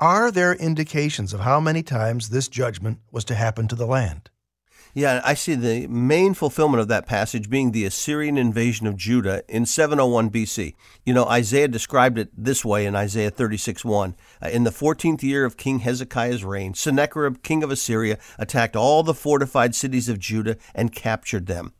[0.00, 4.30] Are there indications of how many times this judgment was to happen to the land?
[4.94, 9.42] Yeah, I see the main fulfillment of that passage being the Assyrian invasion of Judah
[9.48, 10.74] in 701 BC.
[11.06, 14.16] You know, Isaiah described it this way in Isaiah 36 1.
[14.42, 19.02] Uh, in the 14th year of King Hezekiah's reign, Sennacherib, king of Assyria, attacked all
[19.02, 21.72] the fortified cities of Judah and captured them.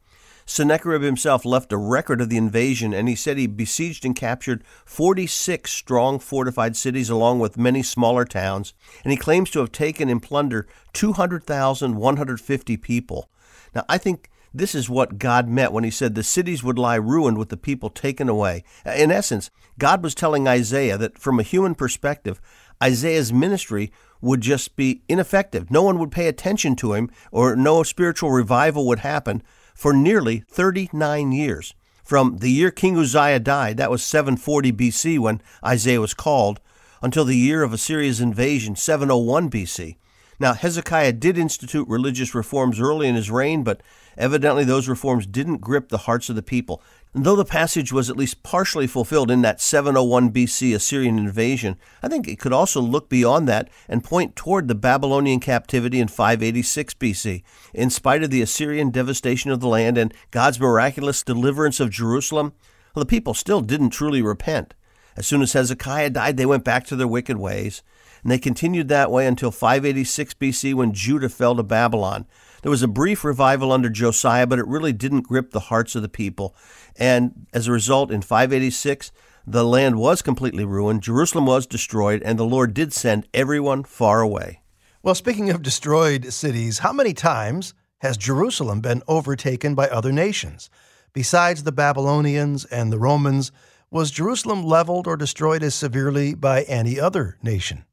[0.44, 4.64] Sennacherib himself left a record of the invasion, and he said he besieged and captured
[4.84, 8.74] 46 strong fortified cities along with many smaller towns,
[9.04, 13.30] and he claims to have taken in plunder 200,150 people.
[13.74, 16.96] Now, I think this is what God meant when he said the cities would lie
[16.96, 18.64] ruined with the people taken away.
[18.84, 22.40] In essence, God was telling Isaiah that from a human perspective,
[22.82, 25.70] Isaiah's ministry would just be ineffective.
[25.70, 29.42] No one would pay attention to him, or no spiritual revival would happen
[29.74, 31.74] for nearly 39 years.
[32.04, 36.60] From the year King Uzziah died, that was 740 BC when Isaiah was called,
[37.00, 39.96] until the year of Assyria's invasion, 701 BC.
[40.38, 43.80] Now, Hezekiah did institute religious reforms early in his reign, but
[44.16, 46.82] evidently those reforms didn't grip the hearts of the people.
[47.14, 51.76] And though the passage was at least partially fulfilled in that 701 BC Assyrian invasion,
[52.02, 56.08] I think it could also look beyond that and point toward the Babylonian captivity in
[56.08, 57.42] 586 BC.
[57.74, 62.54] In spite of the Assyrian devastation of the land and God's miraculous deliverance of Jerusalem,
[62.94, 64.72] well, the people still didn't truly repent.
[65.14, 67.82] As soon as Hezekiah died, they went back to their wicked ways,
[68.22, 72.26] and they continued that way until 586 BC when Judah fell to Babylon.
[72.62, 76.02] There was a brief revival under Josiah, but it really didn't grip the hearts of
[76.02, 76.54] the people.
[76.96, 79.12] And as a result, in 586,
[79.46, 84.20] the land was completely ruined, Jerusalem was destroyed, and the Lord did send everyone far
[84.20, 84.62] away.
[85.02, 90.70] Well, speaking of destroyed cities, how many times has Jerusalem been overtaken by other nations?
[91.12, 93.50] Besides the Babylonians and the Romans,
[93.90, 97.84] was Jerusalem leveled or destroyed as severely by any other nation?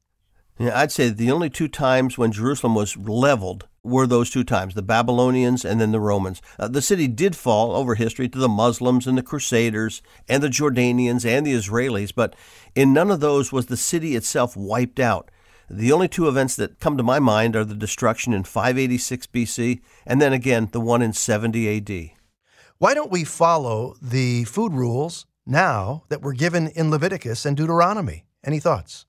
[0.60, 4.74] Yeah, I'd say the only two times when Jerusalem was leveled were those two times
[4.74, 6.42] the Babylonians and then the Romans.
[6.58, 10.48] Uh, the city did fall over history to the Muslims and the Crusaders and the
[10.48, 12.36] Jordanians and the Israelis, but
[12.74, 15.30] in none of those was the city itself wiped out.
[15.70, 19.80] The only two events that come to my mind are the destruction in 586 BC
[20.04, 22.10] and then again the one in 70 AD.
[22.76, 28.26] Why don't we follow the food rules now that were given in Leviticus and Deuteronomy?
[28.44, 29.06] Any thoughts?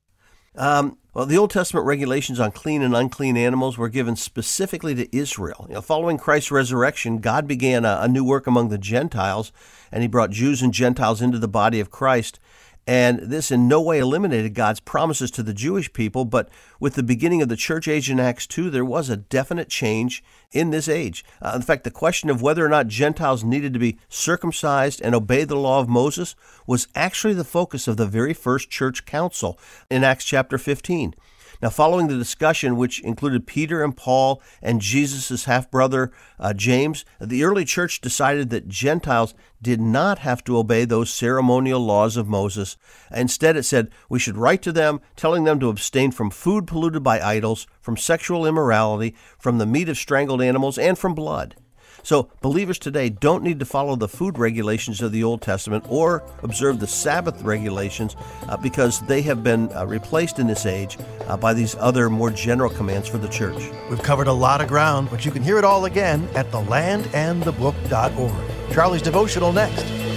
[0.56, 5.16] Um, well, the Old Testament regulations on clean and unclean animals were given specifically to
[5.16, 5.66] Israel.
[5.68, 9.52] You know, following Christ's resurrection, God began a, a new work among the Gentiles,
[9.92, 12.40] and He brought Jews and Gentiles into the body of Christ.
[12.88, 17.04] And this in no way eliminated God's promises to the Jewish people, but with the
[17.04, 20.90] beginning of the church age in Acts 2, there was a definite change in this
[20.90, 21.24] age.
[21.42, 25.14] Uh, in fact, the question of whether or not Gentiles needed to be circumcised and
[25.14, 29.60] obey the law of Moses was actually the focus of the very first church council
[29.90, 31.14] in Acts chapter 15.
[31.62, 37.06] Now, following the discussion, which included Peter and Paul and Jesus' half brother uh, James,
[37.20, 42.28] the early church decided that Gentiles did not have to obey those ceremonial laws of
[42.28, 42.78] Moses.
[43.14, 47.04] Instead, it said we should write to them, telling them to abstain from food polluted
[47.04, 51.56] by idols, from sexual immorality, from the meat of strangled animals, and from blood.
[52.04, 56.24] So, believers today don't need to follow the food regulations of the Old Testament or
[56.44, 58.16] observe the Sabbath regulations
[58.48, 60.98] uh, because they have been uh, replaced in this age
[61.28, 63.72] uh, by these other more general commands for the church.
[63.90, 68.74] We've covered a lot of ground, but you can hear it all again at thelandandthebook.org.
[68.74, 70.11] Charlie's devotional next.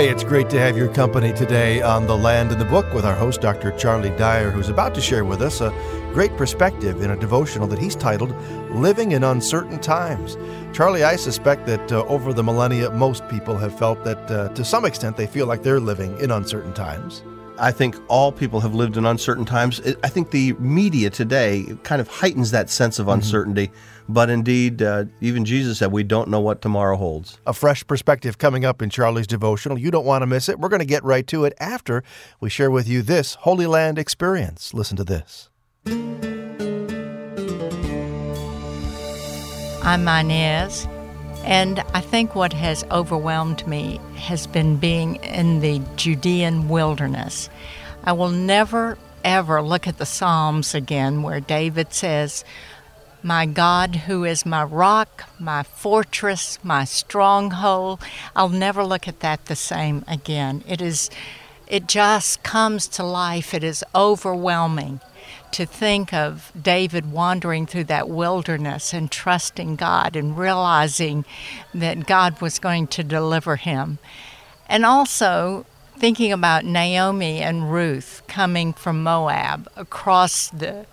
[0.00, 3.04] Hey, it's great to have your company today on The Land and the Book with
[3.04, 3.70] our host, Dr.
[3.72, 5.68] Charlie Dyer, who's about to share with us a
[6.14, 8.34] great perspective in a devotional that he's titled
[8.70, 10.38] Living in Uncertain Times.
[10.72, 14.64] Charlie, I suspect that uh, over the millennia, most people have felt that uh, to
[14.64, 17.22] some extent they feel like they're living in uncertain times.
[17.60, 19.80] I think all people have lived in uncertain times.
[20.02, 23.66] I think the media today kind of heightens that sense of uncertainty.
[23.68, 24.12] Mm-hmm.
[24.12, 27.38] But indeed, uh, even Jesus said, we don't know what tomorrow holds.
[27.46, 29.78] A fresh perspective coming up in Charlie's devotional.
[29.78, 30.58] You don't want to miss it.
[30.58, 32.02] We're going to get right to it after
[32.40, 34.74] we share with you this Holy Land experience.
[34.74, 35.50] Listen to this.
[39.82, 40.88] I'm Inez.
[41.44, 47.48] And I think what has overwhelmed me has been being in the Judean wilderness.
[48.04, 52.44] I will never, ever look at the Psalms again where David says,
[53.22, 58.00] My God, who is my rock, my fortress, my stronghold.
[58.36, 60.62] I'll never look at that the same again.
[60.68, 61.10] It is.
[61.66, 63.54] It just comes to life.
[63.54, 65.00] It is overwhelming
[65.52, 71.24] to think of David wandering through that wilderness and trusting God and realizing
[71.74, 73.98] that God was going to deliver him.
[74.68, 80.86] And also thinking about Naomi and Ruth coming from Moab across the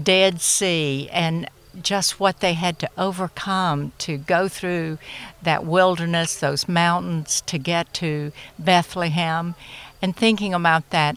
[0.00, 1.48] Dead Sea and
[1.80, 4.98] just what they had to overcome to go through
[5.42, 9.54] that wilderness, those mountains to get to Bethlehem,
[10.02, 11.16] and thinking about that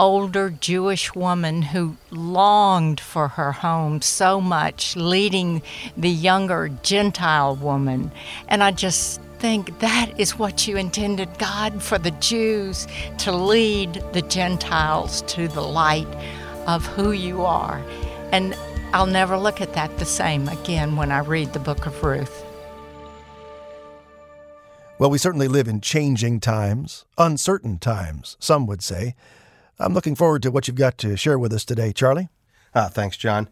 [0.00, 5.60] older Jewish woman who longed for her home so much, leading
[5.94, 8.10] the younger Gentile woman.
[8.48, 12.86] And I just think that is what you intended, God, for the Jews
[13.18, 16.08] to lead the Gentiles to the light
[16.66, 17.84] of who you are.
[18.32, 18.56] And
[18.94, 22.42] I'll never look at that the same again when I read the book of Ruth.
[24.98, 29.14] Well, we certainly live in changing times, uncertain times, some would say.
[29.80, 32.28] I'm looking forward to what you've got to share with us today, Charlie.
[32.74, 33.48] Ah, thanks, John.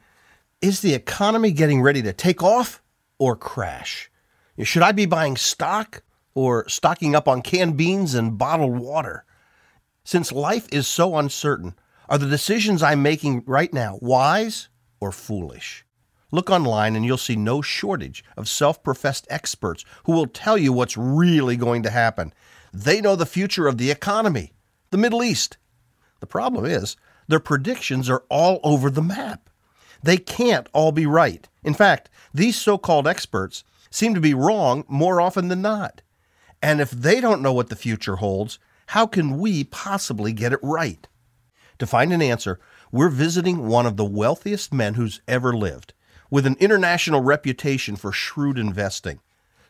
[0.61, 2.83] Is the economy getting ready to take off
[3.19, 4.11] or crash?
[4.63, 6.03] Should I be buying stock
[6.35, 9.25] or stocking up on canned beans and bottled water?
[10.05, 11.75] Since life is so uncertain,
[12.11, 14.69] are the decisions I'm making right now wise
[15.01, 15.87] or foolish?
[16.31, 20.75] Look online and you'll see no shortage of self professed experts who will tell you
[20.75, 22.35] what's really going to happen.
[22.71, 24.53] They know the future of the economy,
[24.91, 25.57] the Middle East,
[26.21, 26.97] the problem is,
[27.29, 29.49] their predictions are all over the map.
[30.03, 31.49] They can't all be right.
[31.63, 36.03] In fact, these so called experts seem to be wrong more often than not.
[36.63, 38.59] And if they don't know what the future holds,
[38.89, 41.07] how can we possibly get it right?
[41.79, 42.59] To find an answer,
[42.91, 45.93] we're visiting one of the wealthiest men who's ever lived,
[46.31, 49.21] with an international reputation for shrewd investing.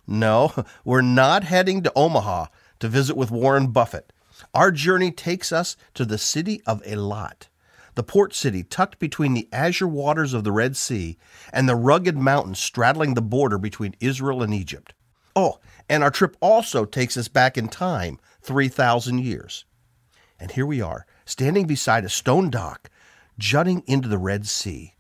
[0.06, 0.52] No,
[0.84, 2.46] we're not heading to Omaha
[2.80, 4.12] to visit with Warren Buffett.
[4.54, 7.48] Our journey takes us to the city of Eilat,
[7.94, 11.18] the port city tucked between the azure waters of the Red Sea
[11.52, 14.94] and the rugged mountains straddling the border between Israel and Egypt.
[15.34, 15.58] Oh,
[15.88, 19.64] and our trip also takes us back in time 3,000 years.
[20.38, 22.88] And here we are, standing beside a stone dock
[23.38, 24.94] jutting into the Red Sea.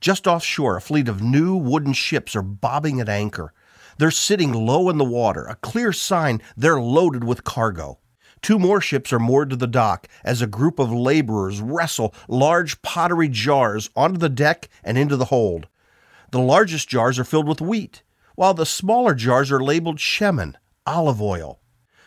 [0.00, 3.52] Just offshore, a fleet of new wooden ships are bobbing at anchor.
[3.98, 7.98] They're sitting low in the water, a clear sign they're loaded with cargo.
[8.42, 12.82] Two more ships are moored to the dock as a group of laborers wrestle large
[12.82, 15.68] pottery jars onto the deck and into the hold.
[16.32, 18.02] The largest jars are filled with wheat,
[18.34, 21.60] while the smaller jars are labeled shemen, olive oil.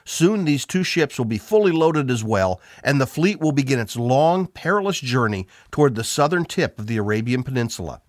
[0.04, 3.80] Soon these two ships will be fully loaded as well, and the fleet will begin
[3.80, 8.02] its long, perilous journey toward the southern tip of the Arabian Peninsula.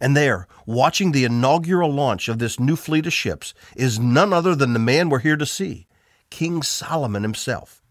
[0.00, 4.54] And there, watching the inaugural launch of this new fleet of ships, is none other
[4.54, 5.86] than the man we're here to see
[6.30, 7.82] King Solomon himself.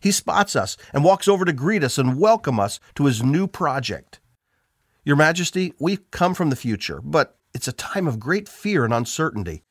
[0.00, 3.46] He spots us and walks over to greet us and welcome us to his new
[3.46, 4.20] project.
[5.04, 8.92] Your Majesty, we've come from the future, but it's a time of great fear and
[8.92, 9.62] uncertainty.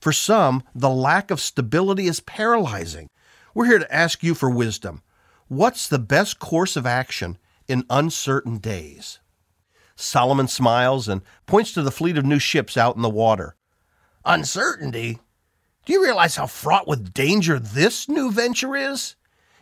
[0.00, 3.08] For some, the lack of stability is paralyzing.
[3.54, 5.02] We're here to ask you for wisdom.
[5.48, 9.18] What's the best course of action in uncertain days?
[9.96, 13.56] Solomon smiles and points to the fleet of new ships out in the water.
[14.24, 15.18] Uncertainty?
[15.88, 19.16] Do you realize how fraught with danger this new venture is?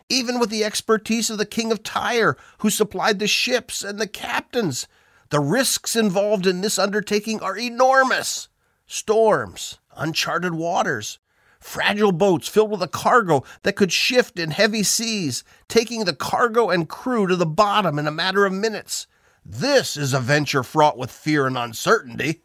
[0.09, 4.09] Even with the expertise of the King of Tyre, who supplied the ships and the
[4.09, 4.89] captains,
[5.29, 8.49] the risks involved in this undertaking are enormous.
[8.85, 11.19] Storms, uncharted waters,
[11.61, 16.69] fragile boats filled with a cargo that could shift in heavy seas, taking the cargo
[16.69, 19.07] and crew to the bottom in a matter of minutes.
[19.45, 22.41] This is a venture fraught with fear and uncertainty.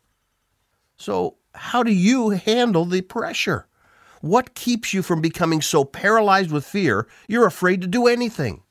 [0.97, 3.67] So, how do you handle the pressure?
[4.23, 8.63] What keeps you from becoming so paralyzed with fear you're afraid to do anything?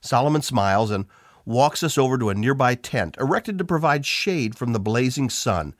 [0.00, 1.04] Solomon smiles and
[1.44, 5.74] walks us over to a nearby tent erected to provide shade from the blazing sun.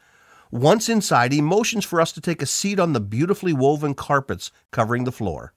[0.51, 4.53] Once inside, he motions for us to take a seat on the beautifully woven carpets
[4.73, 5.55] covering the floor.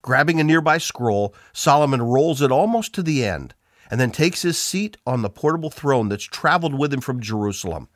[0.00, 3.56] Grabbing a nearby scroll, Solomon rolls it almost to the end
[3.90, 7.88] and then takes his seat on the portable throne that's traveled with him from Jerusalem.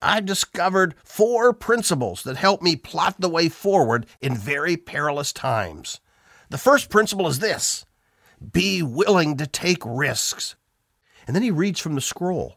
[0.00, 6.00] I discovered four principles that help me plot the way forward in very perilous times.
[6.50, 7.84] The first principle is this
[8.52, 10.54] be willing to take risks.
[11.26, 12.56] And then he reads from the scroll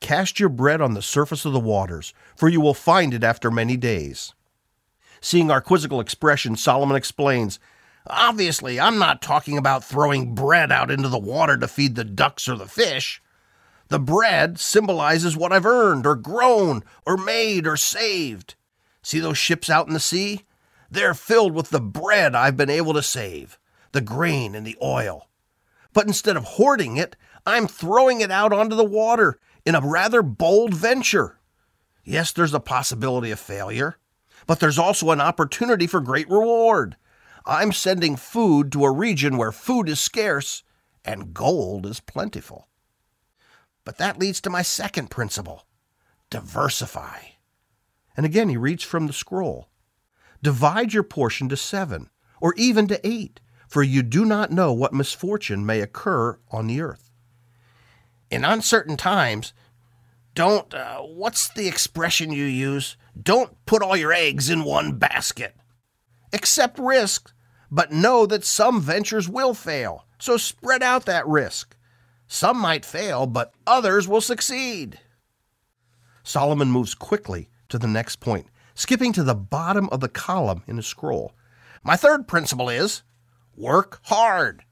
[0.00, 3.50] Cast your bread on the surface of the waters, for you will find it after
[3.50, 4.34] many days.
[5.20, 7.60] Seeing our quizzical expression, Solomon explains
[8.06, 12.48] Obviously, I'm not talking about throwing bread out into the water to feed the ducks
[12.48, 13.22] or the fish.
[13.90, 18.54] The bread symbolizes what I've earned or grown or made or saved.
[19.02, 20.44] See those ships out in the sea?
[20.88, 23.58] They're filled with the bread I've been able to save,
[23.90, 25.28] the grain and the oil.
[25.92, 30.22] But instead of hoarding it, I'm throwing it out onto the water in a rather
[30.22, 31.40] bold venture.
[32.04, 33.96] Yes, there's a possibility of failure,
[34.46, 36.96] but there's also an opportunity for great reward.
[37.44, 40.62] I'm sending food to a region where food is scarce
[41.04, 42.68] and gold is plentiful.
[43.84, 45.66] But that leads to my second principle
[46.28, 47.18] diversify.
[48.16, 49.68] And again, he reads from the scroll
[50.42, 52.10] Divide your portion to seven,
[52.40, 56.80] or even to eight, for you do not know what misfortune may occur on the
[56.80, 57.10] earth.
[58.30, 59.52] In uncertain times,
[60.34, 62.96] don't, uh, what's the expression you use?
[63.20, 65.56] Don't put all your eggs in one basket.
[66.32, 67.32] Accept risk,
[67.70, 71.76] but know that some ventures will fail, so spread out that risk.
[72.32, 75.00] Some might fail, but others will succeed.
[76.22, 80.76] Solomon moves quickly to the next point, skipping to the bottom of the column in
[80.76, 81.32] his scroll.
[81.82, 83.02] My third principle is
[83.56, 84.62] work hard.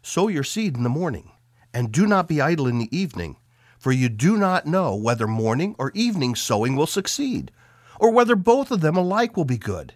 [0.00, 1.32] Sow your seed in the morning,
[1.74, 3.36] and do not be idle in the evening,
[3.76, 7.50] for you do not know whether morning or evening sowing will succeed,
[7.98, 9.94] or whether both of them alike will be good.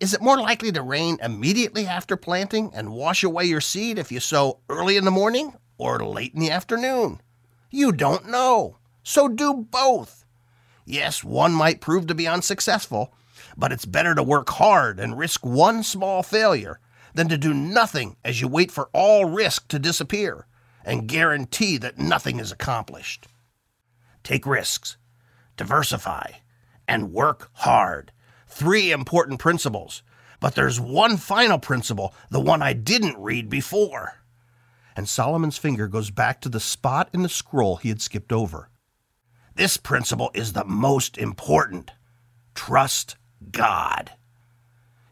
[0.00, 4.10] Is it more likely to rain immediately after planting and wash away your seed if
[4.10, 7.20] you sow early in the morning or late in the afternoon?
[7.70, 8.76] You don't know.
[9.02, 10.26] So do both.
[10.84, 13.14] Yes, one might prove to be unsuccessful,
[13.56, 16.80] but it's better to work hard and risk one small failure
[17.14, 20.46] than to do nothing as you wait for all risk to disappear
[20.84, 23.26] and guarantee that nothing is accomplished.
[24.22, 24.96] Take risks,
[25.56, 26.32] diversify,
[26.86, 28.12] and work hard.
[28.46, 30.02] Three important principles.
[30.40, 34.17] But there's one final principle, the one I didn't read before
[34.98, 38.68] and Solomon's finger goes back to the spot in the scroll he had skipped over.
[39.54, 41.92] This principle is the most important.
[42.54, 43.14] Trust
[43.52, 44.10] God.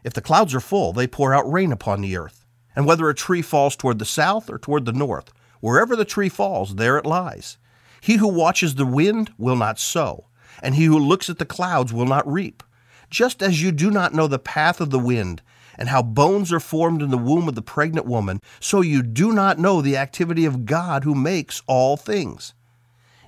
[0.02, 2.44] If the clouds are full, they pour out rain upon the earth.
[2.74, 6.28] And whether a tree falls toward the south or toward the north, Wherever the tree
[6.28, 7.56] falls, there it lies.
[8.00, 10.26] He who watches the wind will not sow,
[10.62, 12.62] and he who looks at the clouds will not reap.
[13.08, 15.42] Just as you do not know the path of the wind,
[15.78, 19.32] and how bones are formed in the womb of the pregnant woman, so you do
[19.32, 22.54] not know the activity of God who makes all things.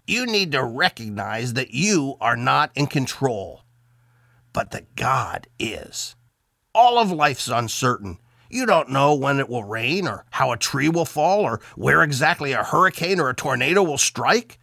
[0.06, 3.64] You need to recognize that you are not in control,
[4.52, 6.16] but that God is.
[6.74, 8.18] All of life's uncertain.
[8.50, 12.02] You don't know when it will rain, or how a tree will fall, or where
[12.02, 14.58] exactly a hurricane or a tornado will strike.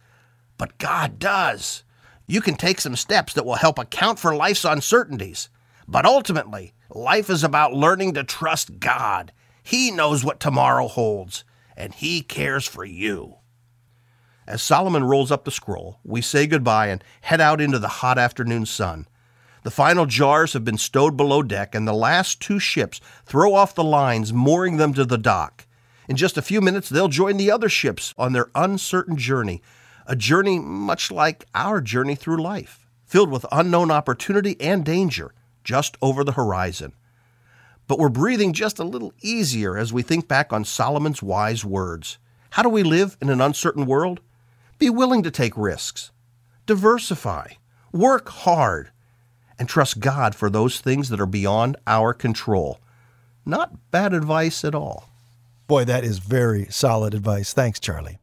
[0.58, 1.84] But God does.
[2.26, 5.48] You can take some steps that will help account for life's uncertainties.
[5.86, 9.32] But ultimately, life is about learning to trust God.
[9.62, 11.44] He knows what tomorrow holds,
[11.76, 13.36] and He cares for you.
[14.46, 18.16] As Solomon rolls up the scroll, we say goodbye and head out into the hot
[18.16, 19.08] afternoon sun.
[19.64, 23.74] The final jars have been stowed below deck, and the last two ships throw off
[23.74, 25.66] the lines, mooring them to the dock.
[26.08, 29.62] In just a few minutes, they'll join the other ships on their uncertain journey,
[30.06, 35.34] a journey much like our journey through life, filled with unknown opportunity and danger
[35.66, 36.94] just over the horizon.
[37.88, 42.18] But we're breathing just a little easier as we think back on Solomon's wise words.
[42.50, 44.20] How do we live in an uncertain world?
[44.78, 46.10] Be willing to take risks,
[46.66, 47.52] diversify,
[47.92, 48.90] work hard,
[49.58, 52.78] and trust God for those things that are beyond our control.
[53.44, 55.08] Not bad advice at all.
[55.66, 57.52] Boy, that is very solid advice.
[57.52, 58.18] Thanks, Charlie.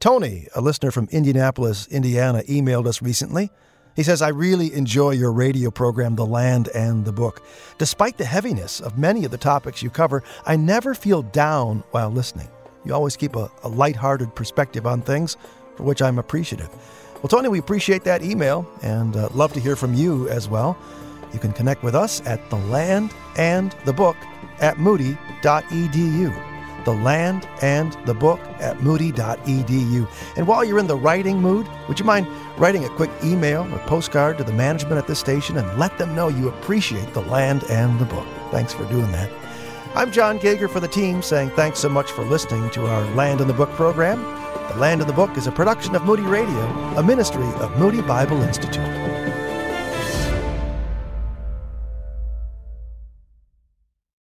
[0.00, 3.50] Tony, a listener from Indianapolis, Indiana, emailed us recently.
[3.94, 7.42] He says, I really enjoy your radio program, The Land and the Book.
[7.78, 12.10] Despite the heaviness of many of the topics you cover, I never feel down while
[12.10, 12.48] listening.
[12.84, 15.36] You always keep a, a lighthearted perspective on things,
[15.76, 16.70] for which I'm appreciative.
[17.16, 20.76] Well, Tony, we appreciate that email and uh, love to hear from you as well.
[21.32, 24.16] You can connect with us at the land and the book
[24.58, 26.51] at moody.edu.
[26.84, 30.08] The land and the book at moody.edu.
[30.36, 32.26] And while you're in the writing mood, would you mind
[32.56, 36.14] writing a quick email or postcard to the management at this station and let them
[36.14, 38.26] know you appreciate the land and the book?
[38.50, 39.30] Thanks for doing that.
[39.94, 43.42] I'm John Gauger for the team saying thanks so much for listening to our Land
[43.42, 44.22] and the Book program.
[44.72, 46.64] The Land and the Book is a production of Moody Radio,
[46.96, 49.21] a ministry of Moody Bible Institute.